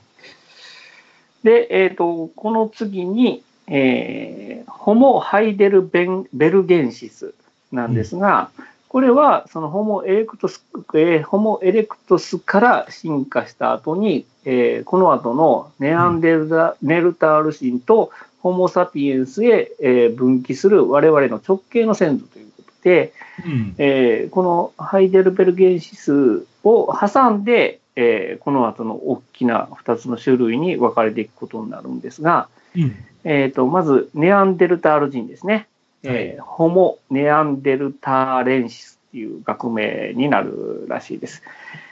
[1.44, 7.34] で、えっ、と、この次に、えーホモ・ハイデルベン・ベルゲンシス
[7.72, 8.50] なんですが、
[8.88, 10.64] これはそのホモエレクトス、
[10.96, 23.14] えーホモエレクトスから進化した後に、えーこの後のネアンデルタ,、ネルタール人とホモ・サピエンスへ、えー分岐する我々の直系の先祖ということで、
[23.46, 23.76] うん。
[23.78, 32.96] えーこのハイデルベルゲンシスを挟んで、えーこの後の大きな2つの種類に分かれていくことになるんですが、うん。
[33.26, 35.68] えー、とまずネアンデルタール人ですね、
[36.04, 41.44] えーホモ・ネアンデルターレンシスっていう学名になるらしいです。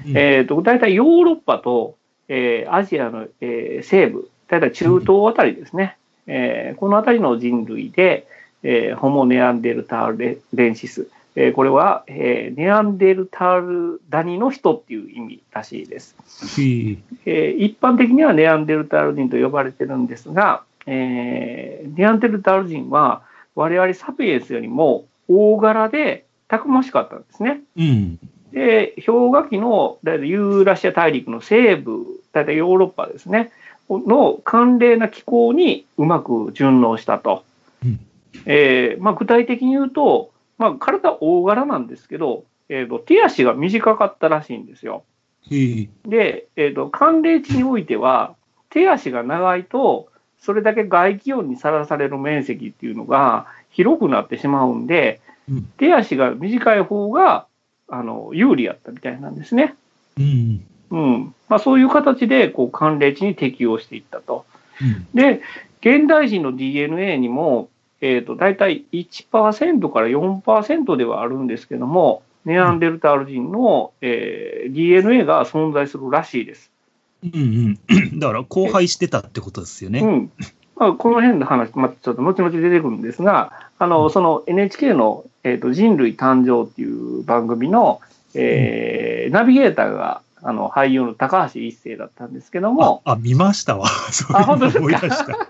[0.05, 1.97] えー、と大体ヨーロッパと、
[2.29, 8.25] えーアジアの、えー西部、大体中東あたりですね、えーこの辺りの人類で、
[8.63, 11.09] えーホモ・ネアンデルターレレンシス、
[11.39, 16.15] えーこれは、えーネアンデルタールダニの人っていう意味らしいです。
[16.59, 23.21] へええー一般的にはネアンデルタール人と呼ばれてるんですが、えーネアンデルタール人は
[23.53, 27.61] 我々サピエンスよりも大柄でたくましかったんですね。
[27.77, 28.19] うん。
[28.51, 33.51] で、氷河期のだいユーラシア大陸の西部、だいたいヨーロッパですね、
[33.89, 37.43] の寒冷な気候にうまく順応したと。
[37.85, 37.99] うん
[38.45, 45.03] えーまあ、具体的に言うと、まあ、体大柄なんですけど、えーと、手足が短かったらしいんですよ。
[45.49, 48.35] で、えーと、寒冷地においては、
[48.69, 57.47] 手足が長いと、それだけ外気温にさらされる面積っていうのが広くなってしまうんで、うん手足が短い方が
[57.87, 59.75] あの有利やったみたいなんですね。
[60.17, 60.65] うん。
[60.89, 64.45] うんまあ、そういう形でこう寒冷地に適応していったと。
[64.81, 65.07] うん。
[65.13, 65.41] で、
[65.79, 67.69] 現代人の DNA にも、
[68.01, 76.71] えー、と大体1%から4%ではあるんですけども、ネアンデルタール人の、えー DNA が存在するらしいです。
[77.23, 77.77] うん
[78.11, 78.19] うん。
[78.19, 79.99] だから、荒廃してたってことですよね。
[80.01, 80.31] うん
[80.75, 86.85] まあ、この辺の話、まあ、ちょっと後々出てくるんですが、あのその NHK の、えーと「人類誕生」ってい
[87.19, 87.99] う番組の、
[88.35, 93.87] えーナビゲーターがあの俳優の高橋一生だったんですけども、あ、あ見ましたわ。
[94.11, 94.79] そういうのあ本当ですか？
[94.81, 95.47] 思い出した。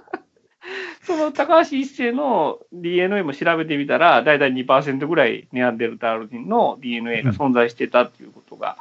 [1.07, 8.75] その高橋一生の DNA も調べてみたら、だいたい2%ぐらいネアンデルタール人の DNA が存在してたっていうことが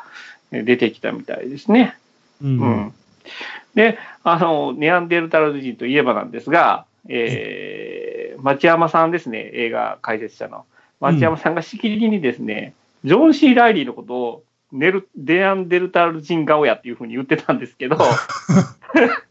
[0.51, 1.97] えー出てきたみたいですね。
[2.43, 2.47] う。
[2.47, 2.93] うんん、
[3.77, 10.67] であの、ネアンデルタール人といえばなんですが、えー町山さんですね、映画解説者の。
[11.01, 17.97] 町山さんがしきりにですね、ジョン・シー・ライリーのことをネルネアンデルタール人顔やっていうふうに言ってたんですけど、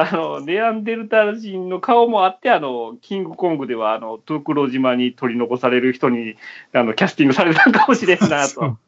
[0.00, 6.36] あのネアンデルタール人の顔もあって、あのキングコングではあのトゥークロ島に取り残される人に
[6.72, 8.78] あのキャスティングされたかもしれんな そとう。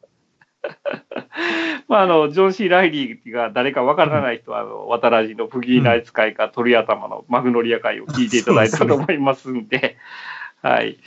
[1.89, 9.97] まあ、あのジョン・シー・ライリーが誰かわからない人は、あの渡らじの不義な使いか鳥頭のマグノリア会を聞いていただいたと思いますんで、
[10.61, 10.97] はい。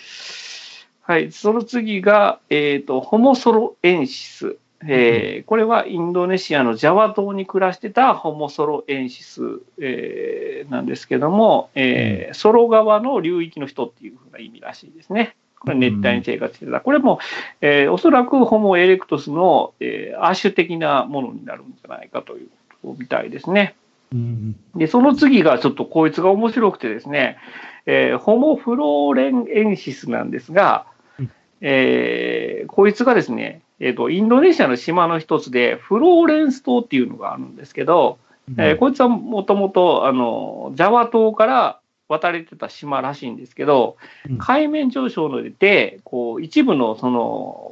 [1.00, 4.56] はい、その次が、えっ、と、ホモソロエンシス。
[4.88, 9.42] えーこれはインドネシアのジャワ島に暮らしてたホモソロエンシス、
[9.80, 15.36] えーなんですけども、えーソロ川の流域の人っていうふうな意味らしいですね。
[15.60, 16.80] これ熱帯に生活してた。
[16.80, 17.20] これも、
[17.60, 22.48] えーおそらくホモエレクトスの、えー亜種的なものになるんじゃないかという
[22.82, 23.74] ことみたいですね。
[24.12, 24.56] うん。
[24.76, 27.38] で、その次がちょっとこいつが面白くてですね、
[27.86, 30.86] えーホモフローレンエンシスなんですが
[31.18, 31.30] うん、
[31.62, 38.18] えーこいつがですね、えーと、インドネシアの島の一つで、フローレンス島っていうのがあるんですけど、
[38.58, 43.96] えーこいつはもともと、あの、ジャワ島から渡れてた島らしいんですけど
[44.28, 47.70] うん、海面上昇ので、こう、一部のその、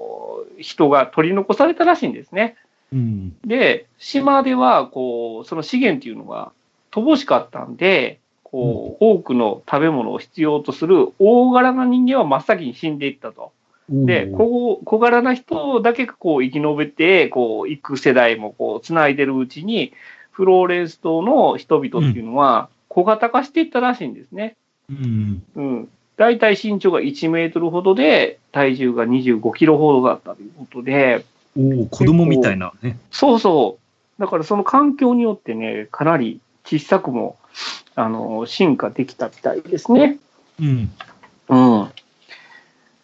[0.59, 2.57] 人が取り残されたらしいんですね。
[2.93, 3.37] うん。
[3.45, 6.53] で、島では、こう、その資源っていうのが
[6.91, 13.53] 乏しかったんで、こう、多くの食べ物を必要とする大柄な人間は真っ先に死んでいったと。
[13.89, 19.93] で、こ小小柄な人だけがこう生き延びて、こう、行く世代もこう、つないでるうちに、
[20.31, 24.57] フローレンス島の人々っていうのは、小型化していったらしいんですね。
[24.89, 25.43] うん。
[25.55, 25.89] うん。
[26.17, 31.25] 大体身長が1メートルほどで、体重が25キロほどだったということで、
[31.57, 32.99] おお、子供みたいなね。
[33.11, 33.79] そうそ
[34.19, 34.21] う。
[34.21, 37.37] だからその環境によってね、かなり小さくも、
[37.95, 40.19] あの、進化できたみたいですね。
[40.61, 40.91] うん。
[41.49, 41.89] うん。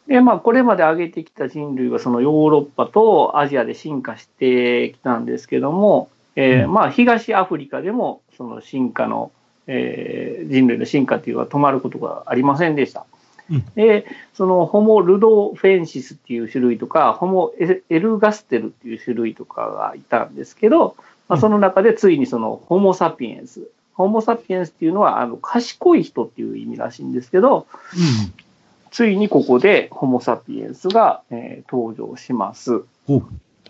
[0.09, 9.31] で、まあ、これまで上げてきた人類は、そのヨーロッパとアジアで進化してきたんですけども、えーうんまあ、東アフリカでも、その進化の、
[9.67, 13.05] えー人類の進化っていうのは止まることがありませんでした。
[13.51, 20.97] うんで、そのホモ・ルドフェンシスっていう種類とか、ホモ・エエルガステルっていう種類とかがいたんですけど、
[21.29, 23.69] まあ、うんその中でついにそのホモ・サピエンス。
[23.95, 28.48] ホモ・サピエンスっていうのは、あの、賢い人っていう意味らしいんですけど、うん。
[28.91, 32.83] ついにここでホモ・サピエンスが、えー登場します。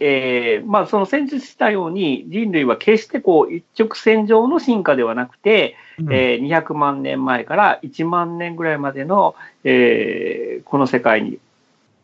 [0.01, 11.39] えーまあ、その先日したように人類は決してこう一直線上の進化ではなくて、うんえー200万年前から1万年ぐらいまでの、えーこの世界に、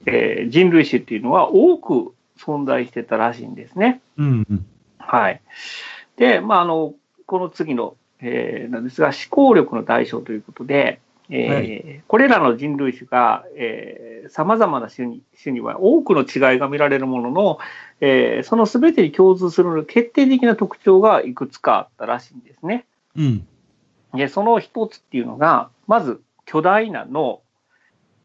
[0.06, 4.00] えー人類種っていうのは多く存在してたらしいんですね。
[4.16, 4.46] うん。
[4.50, 4.66] うん。
[4.98, 5.40] はい。
[6.16, 6.94] で、まあ、あの、
[7.26, 10.98] この次の、えーなんですが、思考力の代償ということで、
[11.30, 17.58] えーはこれらの人類種が、えー、様々な種に種には多くの違いが見られるものの、
[18.00, 22.84] えーその全てに共通する決定的な特徴がいくつかあったらしいんですね。
[23.16, 23.46] うん。
[24.12, 27.40] で、その一つっていうのが、まず巨大な脳。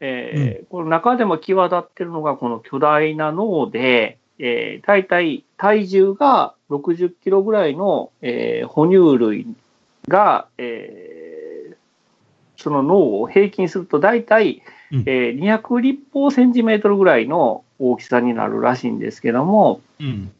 [0.02, 9.48] えーこの中でも際立ってるのが、この巨大な脳で、えー、大体体重が60キロぐらいの、えー哺乳類
[10.08, 11.09] が、えー
[12.60, 20.32] その脳を平均すると大体、うんえー200立方センチメートルぐらいの大きさになるらしいんですけども、うん。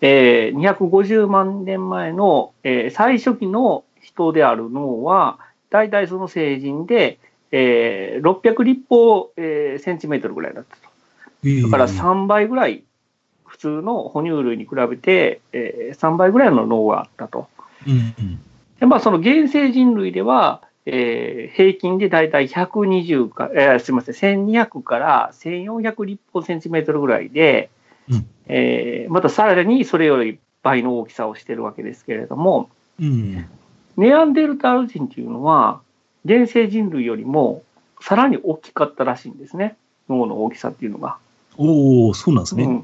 [0.00, 5.38] えー250万年前の、えー最初期の人である脳は、
[5.70, 7.18] 大体その成人で、
[7.50, 10.82] えー600立方、えーセンチメートルぐらいだったと。
[11.62, 12.82] だから3倍ぐらい、
[13.46, 17.48] 普通の哺乳類に比べて、えー3倍ぐらいの脳があったと。
[17.86, 17.92] うん。
[17.92, 18.40] うん。
[18.80, 27.70] でまあ、その原生人類では、えー平均で大体120か、えーすみません、1200から1400立方センチメートルぐらいで、
[28.08, 32.70] うんえーまたさらにそれより倍の大きさをしてるわけですけれども、
[33.00, 33.46] うん。
[33.96, 35.80] ネアンデルタール人っていうのは、
[36.26, 37.62] 原生人類よりも
[38.00, 39.76] さらに大きかったらしいんですね。
[40.08, 41.18] 脳の大きさっていうのが。
[41.56, 42.64] おお、そうなんですね。
[42.64, 42.80] うん。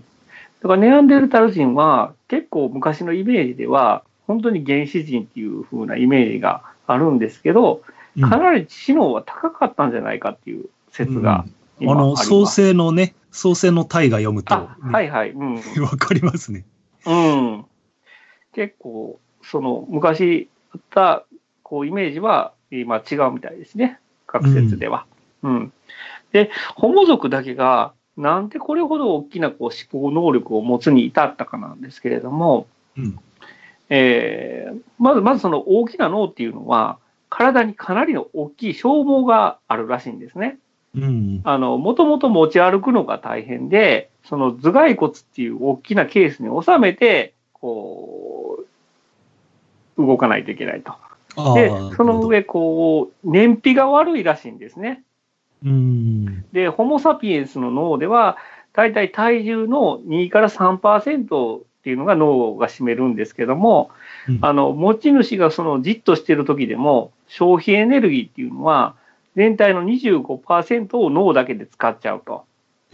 [0.63, 7.93] だからネアンデルタール人は結構昔のイメージでは、本当に原始人っていう風なイメージがあるんですけど、うん
[8.29, 11.47] かなり知能は高かったんじゃないかっていう説が
[11.81, 12.17] うんあの。
[12.17, 15.31] 創世のね、創世の大が読むと、あ、はいはい。
[15.31, 15.55] うん。
[15.83, 16.65] わかりますね。
[17.07, 17.65] うん。
[18.53, 21.25] 結構、その昔あった
[21.63, 23.99] こうイメージは今違うみたいですね。
[24.27, 25.07] 学説では。
[25.43, 25.73] うん。
[26.33, 33.19] で、ホモ族だけがなんでこれほど大きなこう思考能力を持つに至ったかなんですけれども、うん。
[33.95, 40.59] えーまず、まずその大きな脳っていうのは、体にかなりの大きい消耗があるらしいんですね。
[41.79, 48.65] もともと持ち歩くのが大変で、その頭蓋骨っていう大きなケースに収めて、こ
[49.99, 50.95] う、動かないといけないと。
[51.55, 55.03] でその、上、こう、燃費が悪いらしいんですね。
[55.65, 56.45] うん。
[56.53, 58.37] で、ホモ・サピエンスの脳では、
[58.73, 63.91] だいたい体重の2から3%っていうのが脳が占めるんですけども、
[64.29, 68.95] うんあの、持ち主がそのじっとしてる時でも、消費エネルギーっていうのは、
[69.35, 72.45] 全体の25%を脳だけで使っちゃうと。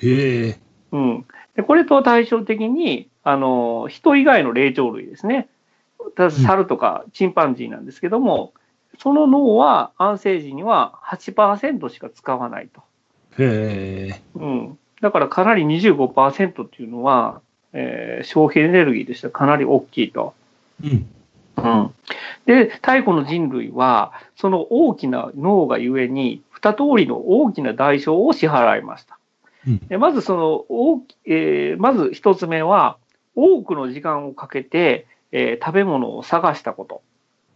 [0.01, 0.59] へえ。
[0.93, 1.27] うん。
[1.55, 5.49] で、これと対照的に、あの、人以外の霊長類ですね。
[6.31, 8.55] 猿とかチンパンジーなんですけども、
[8.99, 12.81] その脳は安静時には8%しか使わないと。
[13.39, 14.23] へえ。
[14.35, 14.79] うん。
[15.03, 20.35] だからかなり25%っていうのは、えー消費エネルギーとしてはかなり大きいと。
[20.83, 21.07] うん。
[21.57, 21.95] うん。
[22.47, 29.19] で、太古の人類は、その大きな脳がゆえに、二通りの大きな代償を支払いました。
[29.67, 32.97] うんでまずその大き、えーまず一つ目は、
[33.35, 37.03] 多くの時間をかけて、えー食べ物を探したこと。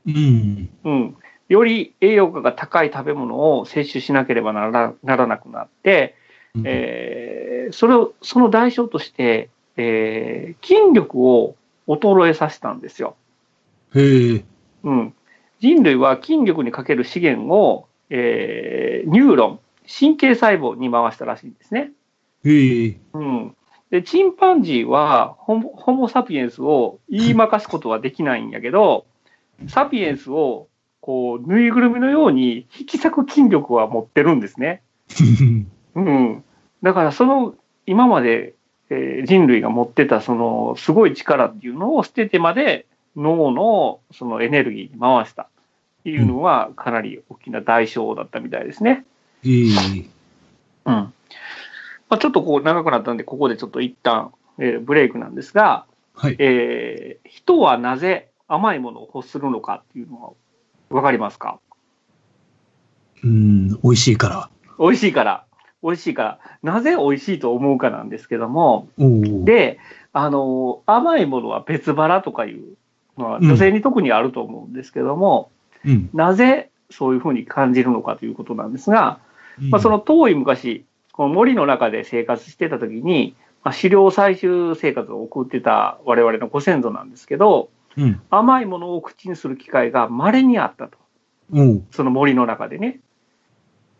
[0.06, 0.68] うん。
[0.84, 1.16] うん。
[1.48, 6.14] より栄養価が高い食べ物を摂取しなければならならなくなって、
[6.54, 11.56] うんえーそれを、その代償として、えー筋力を
[11.88, 13.16] 衰えさせたんですよ。
[13.94, 14.44] へえ。
[14.84, 15.14] うん。
[15.60, 21.92] 人類は筋力にかける資源を、えーニューロン、神経細胞に回したらしいんですね。
[22.44, 22.96] へえ。
[23.14, 23.56] うん。
[23.90, 29.06] で、チンパンジーはホモ、ホモサピエンスを言いまかすことはできないんやけど、
[29.68, 30.68] サピエンスを、
[31.00, 34.82] こう、ぬいぐるみのように引き裂く筋力は持ってるんですね。
[35.94, 36.44] うん。
[36.82, 37.54] だから、その、
[37.86, 38.54] 今まで、
[38.92, 42.86] えー人類が持ってた、その、すごい力っていうのを捨ててまで、
[43.16, 45.48] 脳の、そのエネルギーに回した。
[46.04, 49.04] いうのはかなり大きな代償だったみたいですね。
[49.44, 50.04] ええ
[50.86, 50.92] うん。
[50.92, 51.12] ま
[52.08, 56.36] あ、ちょっとこう長くなったんで、ここでちょっと一旦、えーブレイクなんですが、はい。
[56.38, 60.32] えー人はなぜ甘いものを欲するのかっていうのは
[60.90, 61.60] わかりますか？
[63.22, 64.50] うん、美味しいから。
[64.78, 65.44] 美味しいから。
[65.82, 66.38] 美味しいから。
[66.62, 69.44] なぜ美味しいと思うかなんですけども、おお。
[69.44, 69.78] で、
[70.12, 72.62] あの、甘いものは別腹とかいう
[73.18, 75.50] のはうん女性に特にあると思うんですけども、
[75.84, 76.10] うん。
[76.12, 79.18] なぜそういうふうに感じるのかということなんですが、
[79.60, 88.20] うんまあ、その遠い昔、この森の中で生活してた時に、まあ、狩猟採集生活を送ってた我々のご先祖なんですけど、うん。
[88.30, 90.98] 甘いものを口にする機会が稀にあったと。
[91.90, 93.00] その森の中でね。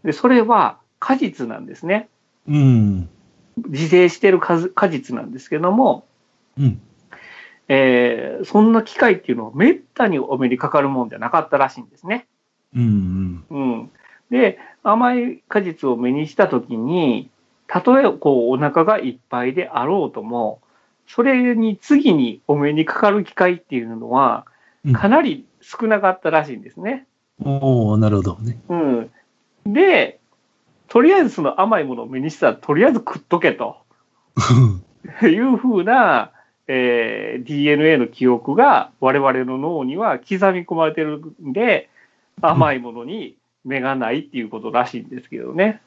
[0.05, 2.09] で、それは果実なんですね。
[2.47, 3.09] うん。
[3.69, 6.07] 自生している果果実なんですけども、
[6.57, 6.81] うん。
[7.69, 12.27] えーそんな機会っていうのはめったにお目にかかるもんじゃなかったらしいんですね。
[12.77, 13.45] うん。
[13.51, 13.91] うん。
[14.31, 17.31] で、甘い果実を目にしたときに、
[17.67, 20.61] たとえこうお腹がいっぱいであろうとも、
[21.09, 24.47] それに次にお目にかかる機会っていうのは
[24.85, 27.07] うん、かなり少なかったらしいんですね。
[27.45, 28.59] おおなるほどね。
[28.69, 29.11] うん。
[29.67, 30.21] で、
[30.93, 33.79] とりあえずその甘いものを目にしたら、とりあえず食っとけと
[35.25, 36.33] いうふうな、
[36.69, 41.89] えー DNA の記憶が我々の脳には刻み込まれてるんで、
[42.43, 45.81] 甘いものに目がないっていうことらしいんですけどね。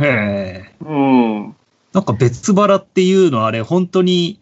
[0.00, 0.72] へえ。
[0.80, 1.56] うん。
[1.92, 4.40] なんか別腹っていうのはあれ、本当に、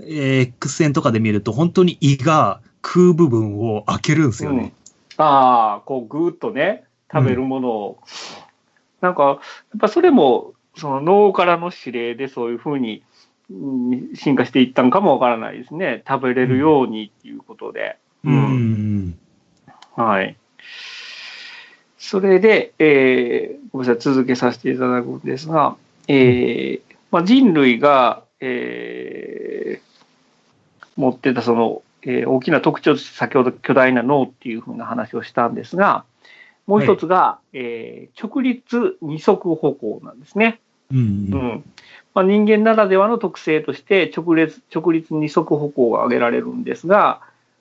[0.00, 4.74] えー X 線とかで見ると、本当に胃が食う部分を開けるんですよね。
[5.16, 7.98] ああ、こうぐーっとね、食べるものを。
[9.00, 9.38] なんか、やっ
[9.80, 13.02] ぱそれも、その脳からの指令でそういうふうに
[13.50, 16.02] うん進化していったんかもわからないですね。
[16.06, 17.96] 食べれるようにっていうことで。
[18.24, 19.18] うん。
[19.94, 20.36] はい。
[21.98, 25.76] それで、えーごめんなさい、続けさせていただくんですが、
[26.08, 26.80] えー
[27.10, 29.86] まあ、人類が、えー
[30.96, 36.04] 持ってたその、えー大きな特徴として先ほど巨大な脳っていうふうな話をしたんですが、
[36.66, 40.60] もう一つが、えー直立二足歩行なんですね。
[40.90, 40.98] うん。
[40.98, 41.64] うん
[42.14, 47.20] まあ、人間ならではの特性として直列直立二足歩行が挙げられるんですが、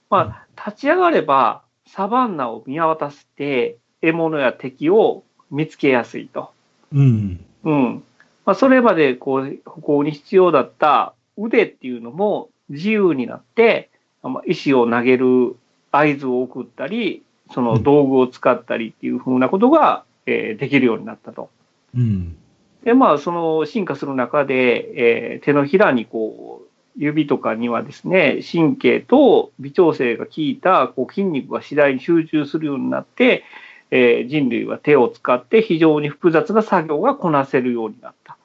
[0.09, 6.51] まあ、立ち上がればサバンナを見渡して獲物や敵を見つけやすいと。
[6.93, 7.45] うん。
[7.63, 8.03] うん
[8.45, 13.89] まあ、それまでこう歩行に必要だった腕っていうのも自由になって、
[14.23, 15.57] まあ石を投げる
[15.91, 17.23] 合図を送ったり、
[17.53, 21.49] その道具を使ったりっていうふうなことが、えーできるようになったと。
[21.95, 22.35] うん。
[22.83, 26.65] で、まあ、その進化する中で、えー手のひらにこう、
[26.97, 33.43] 指とかにはですね、神経と微調整が効いたこう筋肉が次第に集中するようになって、
[33.91, 38.37] えー人類は手を使って非常に複雑な作業がこなせるようになった。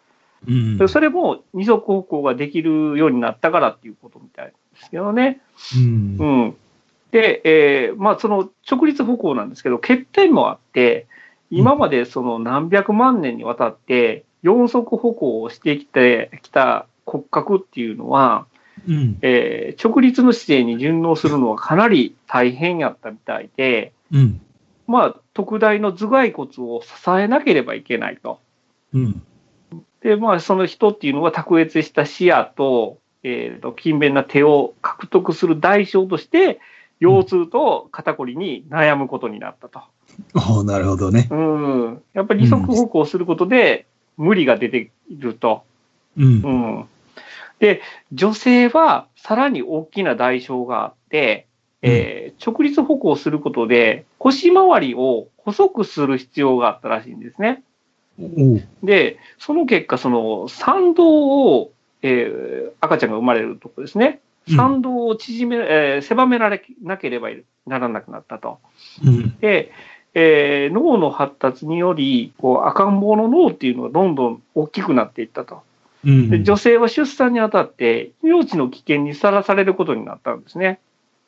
[0.46, 0.78] うん。
[0.78, 5.40] でそれも二足歩行ができるようになったからっていうことみたいですけどね。
[5.76, 6.24] うんう。
[6.48, 6.56] ん。
[7.10, 11.06] で、えーまあ、その直立歩行なんですけど、欠点もあって、
[11.50, 18.46] 今までその何百万年にわたって四足歩行をしてきてきた骨格っていうのは、
[18.88, 19.18] うん。
[19.22, 24.40] えー直立の姿勢に順応するのはかなり大変やったみたいで、うん。
[24.86, 28.40] まあ、特大の頭蓋骨を支えなければいけないと。
[28.92, 29.22] うん。
[30.02, 36.58] で、まあ、その人っていうのは卓越した視野と、えーと、勤勉な手を獲得する代償として、
[37.00, 39.80] 腰痛と肩こりに悩むことになったと。
[40.34, 41.28] おおなるほどね。
[41.30, 42.02] うん。
[42.12, 43.86] やっぱり二足歩行することで
[44.16, 45.64] 無理が出ていると。
[46.18, 46.28] うんう。
[46.82, 46.84] ん。
[47.58, 47.80] で、
[48.12, 51.46] 女性はさらに大きな代償があって、
[51.82, 57.62] えー直立歩行することで腰回りを細くする必要があったらしいんですね。
[58.82, 61.06] で、その結果、その参道
[61.54, 61.72] を、
[62.02, 64.20] えー赤ちゃんが生まれるとこですね。
[64.48, 67.28] うん参道を縮め、えー狭められなければ
[67.66, 68.58] ならなくなったと。
[69.04, 69.36] うん。
[69.38, 69.70] で、
[70.14, 75.62] えー脳の発達により、こう赤ん坊の脳っていうのがどんどん大きくなっていったと。
[76.04, 76.30] うん。
[76.30, 80.80] で女性は出産にあたって命の危険にさらされることになったんですね。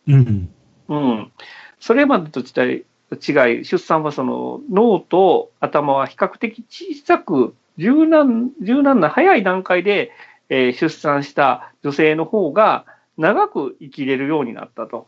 [0.08, 0.50] うん。
[0.88, 1.32] うん。
[1.78, 10.10] それまでと違い、違い出産はその脳と頭は比較的小さく柔軟、柔軟な早い段階で、
[10.48, 12.84] えー出産した女性の方が
[13.18, 15.06] 長く生きれるようになったと。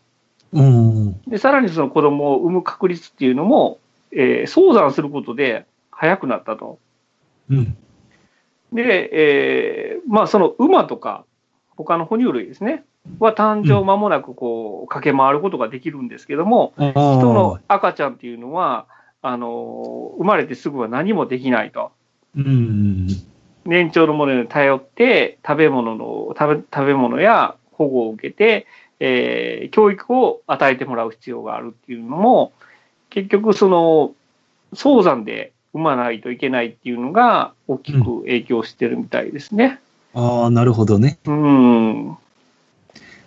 [0.53, 1.21] うん。
[1.23, 3.79] で、さらにその子供を産む確率っていうのも、
[4.13, 6.79] えー早産することで早くなったと。
[7.51, 7.77] うん。
[8.73, 11.25] で、えーまあその馬とか
[11.77, 12.85] 他の哺乳類ですね。
[13.19, 18.87] は誕生間もなくこう駆け回ることができるんですけども、人人の赤ちゃんっていうのは、
[19.21, 21.93] あの生まれてすぐは何もできないと。
[22.37, 23.09] うん。
[23.65, 28.67] 年長のものに頼って食べ物の食べ食べ物や保護を受けて、
[29.01, 32.53] えー教育を与えてもらう必要があるっていうのも
[33.11, 34.15] 結局その
[34.75, 39.81] 早産で産まないといけないっていうのが大きく影響してるみたいですね。
[40.15, 41.19] ああ、なるほどね。
[41.27, 41.43] うん。
[41.43, 42.17] うん。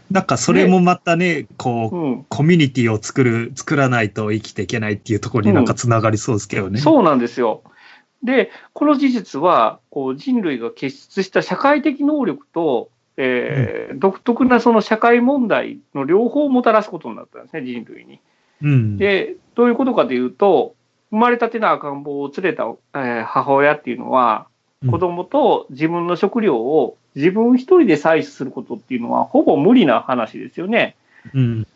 [0.10, 6.80] なんかそれもまたね、こう、コミュニティを作る、作らないと生きていけないっていうところになんかつながりそうですけどね。
[6.80, 7.62] そうなんですよ。
[8.24, 18.20] で、この事実は、こう人類が結出した社会的能力と、えー独特なその社会問題の両方をもたらすことになったんですね、人類に。
[18.62, 18.98] うん。
[18.98, 20.76] で、どういうことかというと、
[21.10, 30.96] 生まれたての赤ん坊を連れた、えー母親っていうのは、うん子供と自分の食料を自分一人で採取することっていうのは、ほぼ無理な話ですよね。
[31.34, 31.68] うん。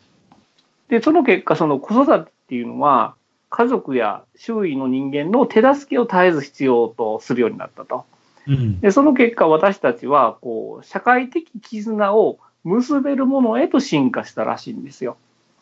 [0.88, 3.16] で、その結果、その子育てっていうのは、
[3.50, 8.04] 家族や周囲の人間の手助けを絶えず必要とするようになったと。
[8.46, 8.80] うん。
[8.80, 15.16] で、その結果、私たちは、こう、社会的絆を結べるものへと進化したらしいんですよ。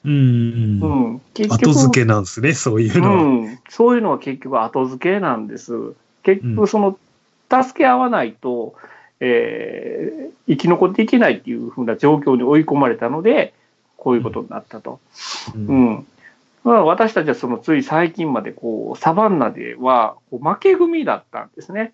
[0.05, 0.81] うん。
[0.81, 1.21] うん。
[1.35, 3.23] 結後付けなんですね、そういうのは。
[3.23, 5.73] うん、そういうのは結局後付けなんです。
[6.23, 6.99] 結局その、
[7.51, 8.75] 助け合わないと、
[9.21, 13.55] えー生き残っていけないっていうふうな状況に追い込まれたので、
[13.97, 14.99] こういうことになったと。
[15.55, 15.59] う。
[15.59, 16.07] うんん。
[16.65, 21.93] まあ、私たちはそのつい最近までこう、サバンナではこう負け組だったんですね。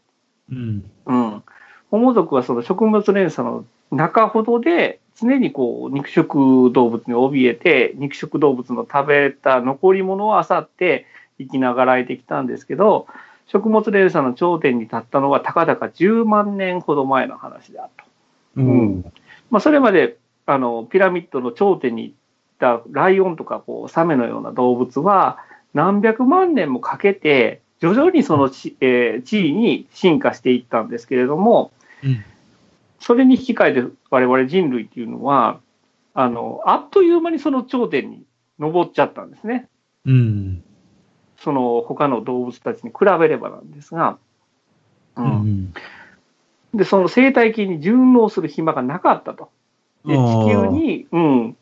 [0.51, 0.91] うん。
[1.07, 1.43] うん。
[1.91, 11.07] ホモ族はその食物連鎖の中ほどで、常にこう、肉食動物に怯えて、肉食動物の食べた残り物を漁って
[11.39, 13.07] 生きながらえてきたんですけど、
[13.47, 18.05] 食物連鎖の頂点に立ったのはたかだか10万年ほど前の話であると。
[18.57, 19.05] うん。
[19.51, 22.15] まあ、それまで、あの、ピラミッドの頂点に行っ
[22.59, 25.39] たライオンとか、こう、サメのような動物は、
[25.75, 31.73] 何百万年もかけて、徐々にその地,、えー地位に進化していったんですけれども、
[32.03, 32.25] うん。
[32.99, 35.61] それに引き換えて我々人類っていうのは、
[36.15, 38.25] あの、あっという間にその頂点に
[38.59, 39.69] 登っちゃったんですね。
[40.07, 40.63] うん。
[41.39, 44.19] その他の動物たちに比べればなんですが、
[45.17, 45.23] う。
[45.23, 45.75] うんん。
[46.75, 49.51] で、その生態系に順応する暇がなかったと。
[50.05, 51.57] で、地球に、うん、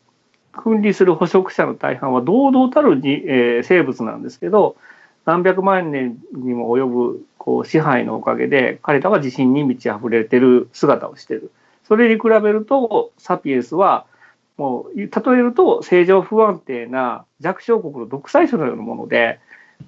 [0.53, 4.77] 君臨する捕食者の大半は堂々たるに、えー生物なんですけど、
[5.25, 11.51] 何百万年にも及ぶこう支配のおかげで、彼らは自信に満ち溢れてる姿をしてる。
[11.83, 14.05] それに比べると、サピエンスは、
[14.57, 19.39] もう、例えると、正常不安定な弱小国の独裁者のようなもので、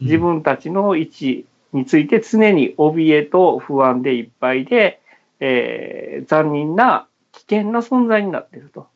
[0.02, 5.02] 自分たちの位置について常に怯えと不安でいっぱいで、
[5.40, 8.88] えー残忍な危険な存在になっていると。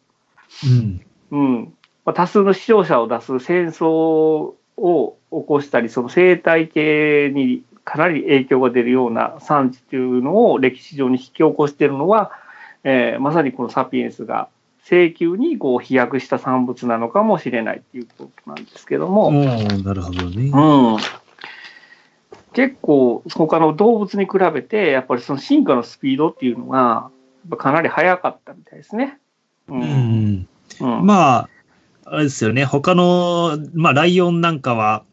[0.65, 1.01] うん。
[1.31, 1.73] うん
[2.03, 12.31] まあ、多数の死傷者を出す戦争を起こしたり、その生態系にかなり影響が出るような産地というのを歴史上に引き起こしているのは、
[12.83, 14.49] えーまさにこのサピエンスが
[14.91, 20.51] 永久にこう飛躍した産物なのかもしれないっていうことなんですけども、なるほどね。
[20.53, 20.97] うん、
[22.53, 27.09] 結構他の動物に比べてやっぱりその進化のスピードっていうのが
[27.57, 29.17] かなり速かったみたいですね。
[29.69, 30.47] ううんん。
[30.81, 31.49] うんまあ、
[32.05, 32.65] あれですよね。
[32.65, 35.03] 他の、まあ、ライオンなんかは、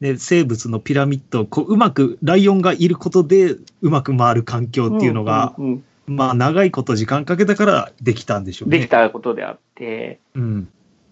[0.00, 8.78] ね、生物のピラミッドをこううまく、ライオンがいることでうまく回る環境っていうのが、うんうんまあ、長いこと時間かけたからできたんでしょうね。
[8.78, 8.88] でき。
[8.88, 10.68] たことであって、うん。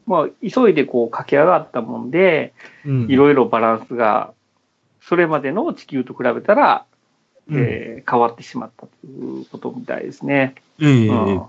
[0.07, 2.55] まあ、急いでこう駆け上がったもんで、
[2.85, 3.07] うん。
[3.11, 4.33] いろいろバランスが、
[5.03, 6.87] それまでの地球と比べたら、
[7.49, 10.55] うんえー変わってしまったということみたいですね。
[10.81, 11.43] ええうん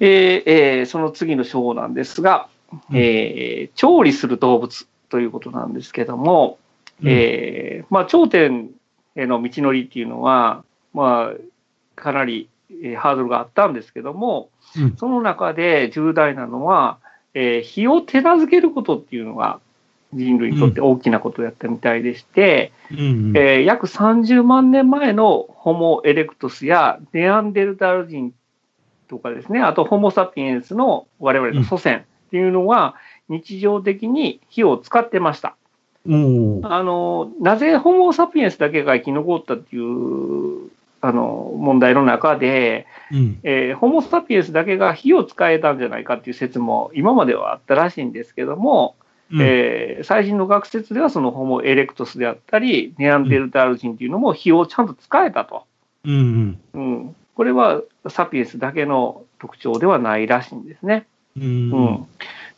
[0.00, 2.48] えーえーその次の章なんですが、
[2.90, 2.96] うん。
[2.96, 6.58] えー調理する動物ということなんですけども、
[7.02, 7.08] うん。
[7.08, 8.70] えーまあ、頂点
[9.16, 14.96] への道のりっていうのは、まあ、かなり、えーハードルがあったんですけども、うん。
[14.96, 16.98] その中で重大なのは、
[17.34, 19.60] えー火を手なずけることっていうのが
[20.12, 23.32] 人類にとって大きなことをやったみたいでして、うん。
[23.36, 28.32] えー約30万年前のホモ・エレクトスやネアンデルタール人
[29.10, 32.94] とかですね、あとホモ・サピエンスの我々の祖先っていうのは
[33.28, 35.56] 日常的に火を使ってました。
[36.06, 40.70] おーあの、なぜホモ・サピエンスだけが生き残ったっていう
[41.02, 43.40] あの問題の中で、うん。
[43.42, 48.94] えーホモ・サピエンスだけが火を使えたんじゃないかっていう説も今まではあったらしいんですけども、
[49.32, 55.64] うんえー最新の学説ではそのホモ・エレクトスであったり、ネアンデルタール人っていうのも火をちゃんと使えたと。
[56.04, 56.58] うん。
[56.72, 61.06] うん、これはサピエンスだけの特徴ではないらしいんですね。
[61.36, 61.40] う。
[61.40, 62.06] うんん。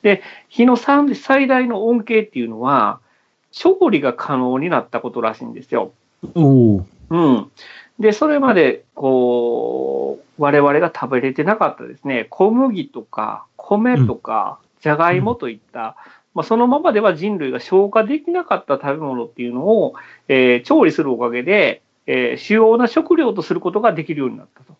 [0.03, 3.01] で、火の最最大の恩恵っていうのは、
[3.53, 5.93] 調理が可能になったことらしいんですよ。
[6.35, 7.51] おーうん。
[7.99, 15.97] で、それまで、こう、我々が食べれてなかったですね、小麦とか米とか、じゃがいもといった、
[16.35, 19.95] まあ、そのままでは人類が消化できなかった食べ物っていうのを、
[20.29, 24.75] えー調理するおかげで、えー主要な食料とすることができるようになったと。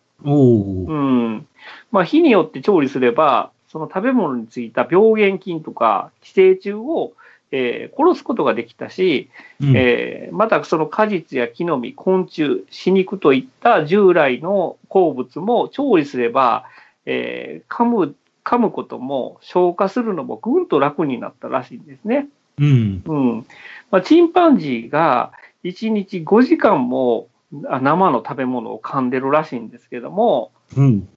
[0.87, 1.47] うん。
[1.91, 7.13] まあ、火によって調理すれば、その食べ物についた病原菌とか寄生虫を、
[7.51, 9.29] えー殺すことができたし、
[9.61, 16.65] うんえーまたその果実や木の実、昆虫、死肉といった従来の鉱物も調理すれば、
[17.05, 22.27] えー噛む、噛むことも消化するのもぐんと楽になったらしいんですね。
[22.59, 23.03] うん。
[23.05, 23.45] うん。
[23.89, 25.31] まあ、チンパンジーが
[25.63, 27.27] 1日5時間も
[27.67, 31.07] あ生の食べ物を噛んでるらしいんですけども、うん。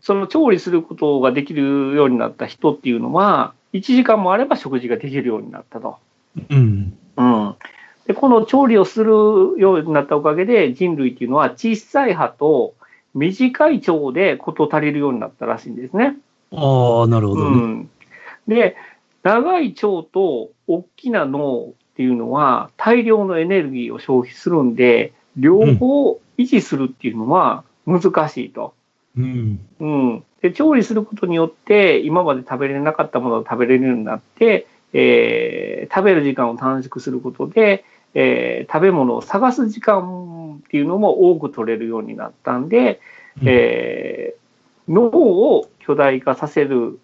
[0.00, 5.98] その調理することができるようになった人っていうのは、1時間もあれば食事ができるようになったと。
[6.50, 6.98] うん。
[7.16, 7.54] うん。
[8.06, 9.10] で、この調理をする
[9.58, 12.74] ようになったおかげで人類っていうのは小さい歯と
[13.14, 16.16] 短い腸で事足りるようになったらしいんですね。
[16.52, 17.62] ああ、なるほどね。
[17.62, 17.90] うん。
[18.48, 18.76] で、
[19.22, 28.74] 長い腸と大きな脳っていうのは大量のエネルギーを消費するんで、両方維持するっていうのは難しいと。
[29.16, 29.60] うん。
[29.80, 30.24] うん。
[30.40, 37.84] で、調理することによって、今まで食べれなかったものを食べれるようになって、えー食べる時間を短縮することで、
[38.14, 43.00] えー食べ物を探す時間っていうのも多く取れるようになったんで、
[43.44, 44.42] えー
[44.88, 46.98] 脳を巨大化させる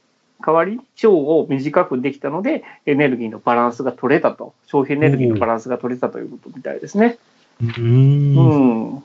[0.45, 7.19] 代わりに腸を短くできたので、エネルギーのバランスが取れたと、消費エネルギーのバランスが取れたということみたいですね。
[7.61, 7.75] うん。
[7.75, 9.03] うん。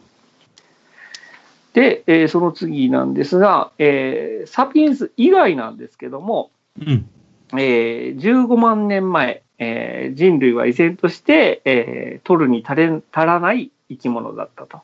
[1.73, 7.09] で、えーその次なんですが、えーサピエンス以外なんですけども、うん。
[7.53, 14.81] えー15万年前、えー人類は依然として、えー取るに足れ足らない生き物だったと。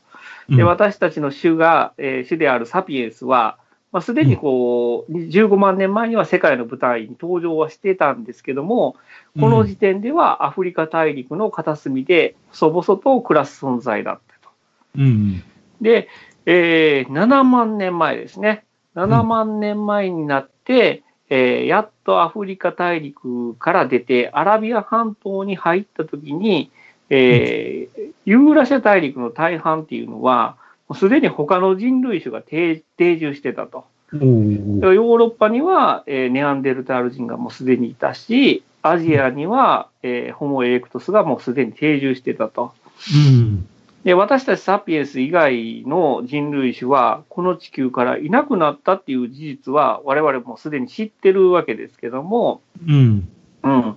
[0.49, 3.59] で、私たちの種が、えー種であるサピエンスは、
[3.91, 8.95] まあ、すでにこう、15万年前には世界の舞台に登場はしてたんですけども、
[9.39, 14.49] この時点ではアフリカ大陸の片隅で細々と暮らす存在だったと。
[14.97, 15.43] うん。
[15.81, 16.07] で、
[16.45, 18.63] えー7万年前ですね。
[18.95, 26.69] 7万年前になって、えーやっとアフリカ大陸から出て、アラビア半島に入った時に、
[27.09, 30.58] えーユーラシア大陸の大半っていうのは、も
[30.89, 33.85] うすでに他の人類種が定定住してたと。
[34.13, 42.73] おーヨーロッパには、えーネアンデルタール人がもうすでにいたし、アジアには、えーホモ・エレクトスがもうすでに定住してたと。
[43.13, 43.67] うん。
[44.03, 53.29] で、私たちサピエンス以外の人類種は、この地球からいなくなったっていう事実は、我々もすでに知ってるわけですけども、うん。
[53.63, 53.95] うん。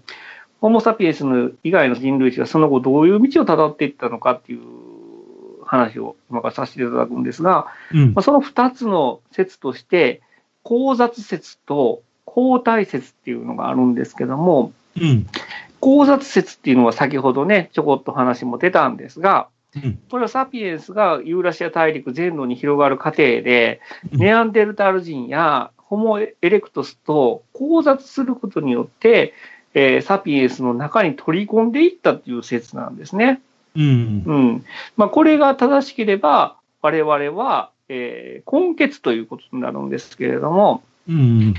[0.61, 4.61] ホモ・サピエンスの以外の人類種がその後どういう道をたどっていったのかっていう
[5.73, 8.23] 話を今からさせていただくんですが、うんまあ、。
[8.23, 10.21] その2つの説として、
[10.65, 15.27] 交雑説と交代説っていうのがあるんですけども、うん。
[15.81, 19.99] 交雑説っていうのは先ほどね、ちょこっと話も出たんですが、うん。
[20.11, 23.81] これはサピエンスがユーラシア大陸全土に広がる過程で、
[24.13, 29.33] うんネアンデルタール人やホモ・エレクトスと交雑することによって、
[29.73, 33.41] えーサピエンスの中に取り込んでいったっていう説なんですね。
[33.77, 34.23] うん。
[34.27, 34.65] うん。
[34.97, 41.55] まあ、これが正しければ、我々は、えー根血ということになるんですけれども、うん。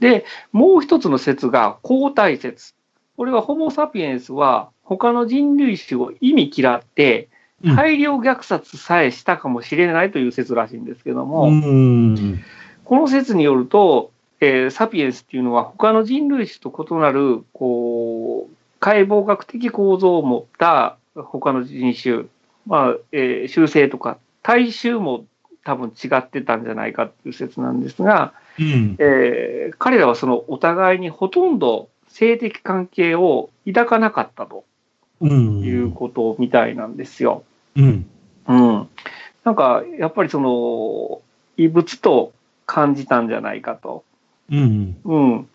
[0.00, 2.74] で、もう一つの説が交代説。
[3.16, 7.28] これはホモ・サピエンスは他の人類種を意味嫌って、
[7.64, 12.42] うん大量虐殺さえしたかもしれないという説らしいんですけども、うん。
[12.84, 14.10] この説によると、
[14.40, 22.24] えーサピエンスっていうのは他の人類種と異なる、こう、解剖学的構造を持った他の人種、
[22.66, 25.24] まあ、えー習性とか、体臭も
[25.64, 28.96] 多分違ってたんじゃないかっていう説なんですが、うん。
[28.98, 34.64] えー彼らはそのお互いにほとんど性的関係を抱かなかったと
[35.20, 35.60] うん。
[35.60, 37.44] いうことみたいなんですよ。
[37.76, 38.06] うん。
[38.46, 38.88] うん。
[39.44, 41.22] なんか、やっぱりその、
[41.56, 42.32] 異物と
[42.66, 44.04] 感じたんじゃないかと。
[44.50, 44.96] うん。
[45.04, 45.48] うん。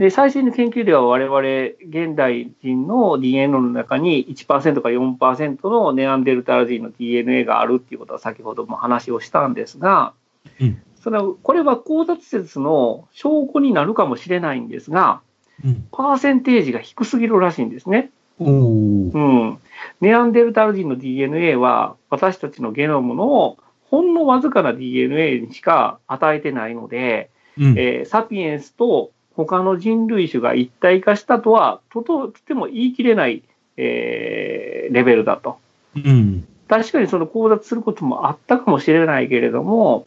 [0.00, 1.38] で、最新の研究では我々、
[1.86, 10.14] 現代人の DNA の中に1%か4%のネアンデルタール人の DNA があるっていうことは先ほども話をしたんですが、
[10.58, 15.22] うんそれはこれは交雑説の証拠になるかもしれないんですが、
[15.64, 15.88] うん。
[15.90, 18.10] パーセンテージが低すぎるらしいんですね。
[18.38, 19.58] うん。
[20.02, 23.56] ネアンデルタール人の DNA は私たちのゲノムの
[23.90, 27.78] ほんのわずかな DNA にしか与えてないので、うん。
[27.78, 32.02] えーサピエンスと他の人類種が一体化したとはと
[32.46, 33.42] ても言い切れない、
[33.76, 35.58] えーレベルだと。
[35.94, 36.46] うん。
[36.68, 40.06] 確かにその交雑することもあったかもしれないけれども、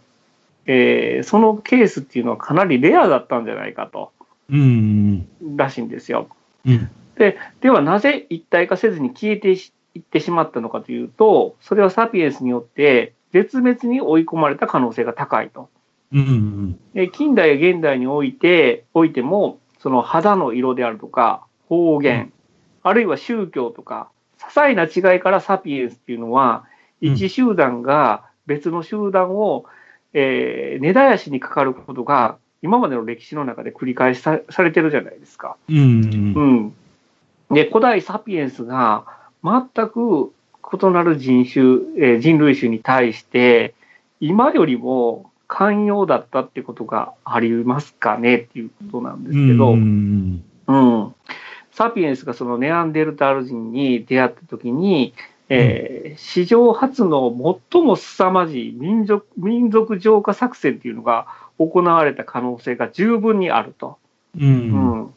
[0.65, 4.11] えーそのケースっていうのはかなりレアだったんじゃないかと、
[4.49, 5.27] うん。
[5.55, 6.27] らしいんですよ。
[6.65, 6.89] うん。
[7.17, 15.69] で、ではなぜ一体化せずに消えてしいってしまったのかというと、それはサピエンスによって絶滅に追い込まれた可能性が高いと。
[16.13, 16.79] うん。
[16.93, 22.31] で近代や現代において、おいても、その肌の色であるとか、方言、
[22.83, 24.09] あるいは宗教とか、
[24.39, 26.73] 些細な違いからサピエンスっていうのは、うん
[27.05, 29.65] 一集団が別の集団を、
[30.13, 35.57] えー根絶やしにかかることが、今までの歴史の中で繰り返しさされてるじゃないですか。
[35.67, 36.33] うん。
[36.33, 36.75] うん。
[37.53, 39.05] で、古代サピエンスが
[39.43, 40.31] 全く
[40.81, 41.63] 異なる人種、
[41.97, 43.73] えー人類種に対して、
[44.21, 50.43] 今よりも寛容だったってことがありますかねっていうことなんですけど、ううん。
[50.67, 51.15] ん。
[51.71, 55.13] サピエンスがそのネアンデルタール人に出会った時に、
[55.49, 57.31] えー史上初の
[57.71, 61.27] 最も凄まじい民族民族浄化作戦っていうのが
[61.57, 63.97] 行われた可能性が十分にあると。
[64.37, 64.43] う。
[64.43, 65.13] うんん、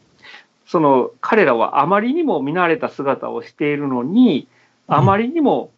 [0.67, 4.49] その彼らはあまりにも見慣れた姿をしているのに、
[4.87, 5.71] あまりにも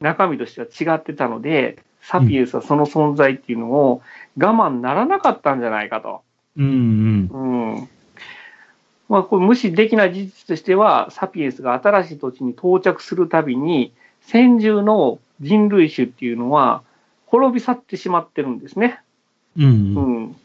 [0.00, 4.02] 中身としては違ってたので、サピエンスはその存在っていうのを
[4.38, 6.22] 我慢ならなかったんじゃないかと。
[6.56, 7.28] うん。
[7.32, 7.88] うん
[9.08, 16.82] まあ、これ無視できない事実としては、サピエンスが新しい土地に到着するたびに、先住の人類種っていうのは
[17.26, 19.00] 滅び去ってしまってるんですね。
[19.56, 19.64] うん。
[19.64, 19.68] う
[20.28, 20.36] ん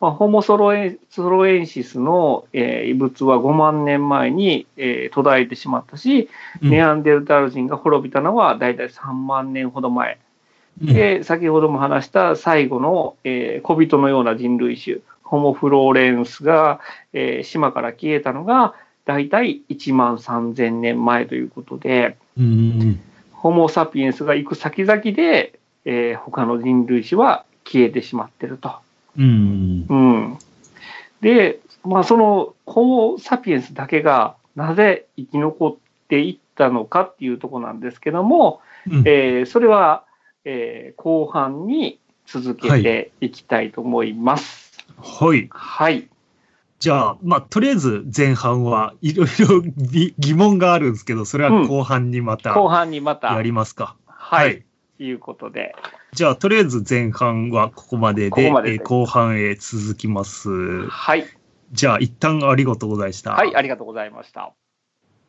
[0.00, 6.28] まあ、ホモソロエンソロエンシスの、えー遺物は5万年前に、えー途絶えてしまったし、
[6.62, 10.18] ネアンデルタール人が滅びたのは大体3万年ほど前。
[10.80, 16.80] で、先ほども話した最後の、えー小人のような人類種、ホモ・フローレンスが、
[17.12, 23.00] えー島から消えたのが大体1万3000年前ということで、うん。
[23.32, 28.72] ホモ・サピエンスが行く先々で、えー他の人類種は消えてしまってると。
[29.18, 29.86] うん。
[29.88, 30.38] うん。
[31.20, 35.76] で、まあそのホモ・サピエンスだけがなぜ生き残っ
[36.08, 38.60] ていったのかっていうところなんですけども、
[39.04, 40.04] えーそれは、
[40.44, 44.78] えー後半に続けていきたいと思います。
[44.96, 45.48] はい。
[45.50, 46.08] はい。
[46.78, 53.96] じゃあ、まあ、とりあえず前半はいろいろ疑疑問があるんですけど、それは後半にまた後半にまた、やりますか。
[54.06, 54.62] はい。
[54.96, 55.74] ということで、
[56.12, 60.88] じゃあ、とりあえず前半はここまでで、ここまででえー後半へ続きます。
[60.88, 61.26] はい。
[61.72, 63.32] じゃあ、一旦ありがとうございました。
[63.32, 64.54] はい、ありがとうございました。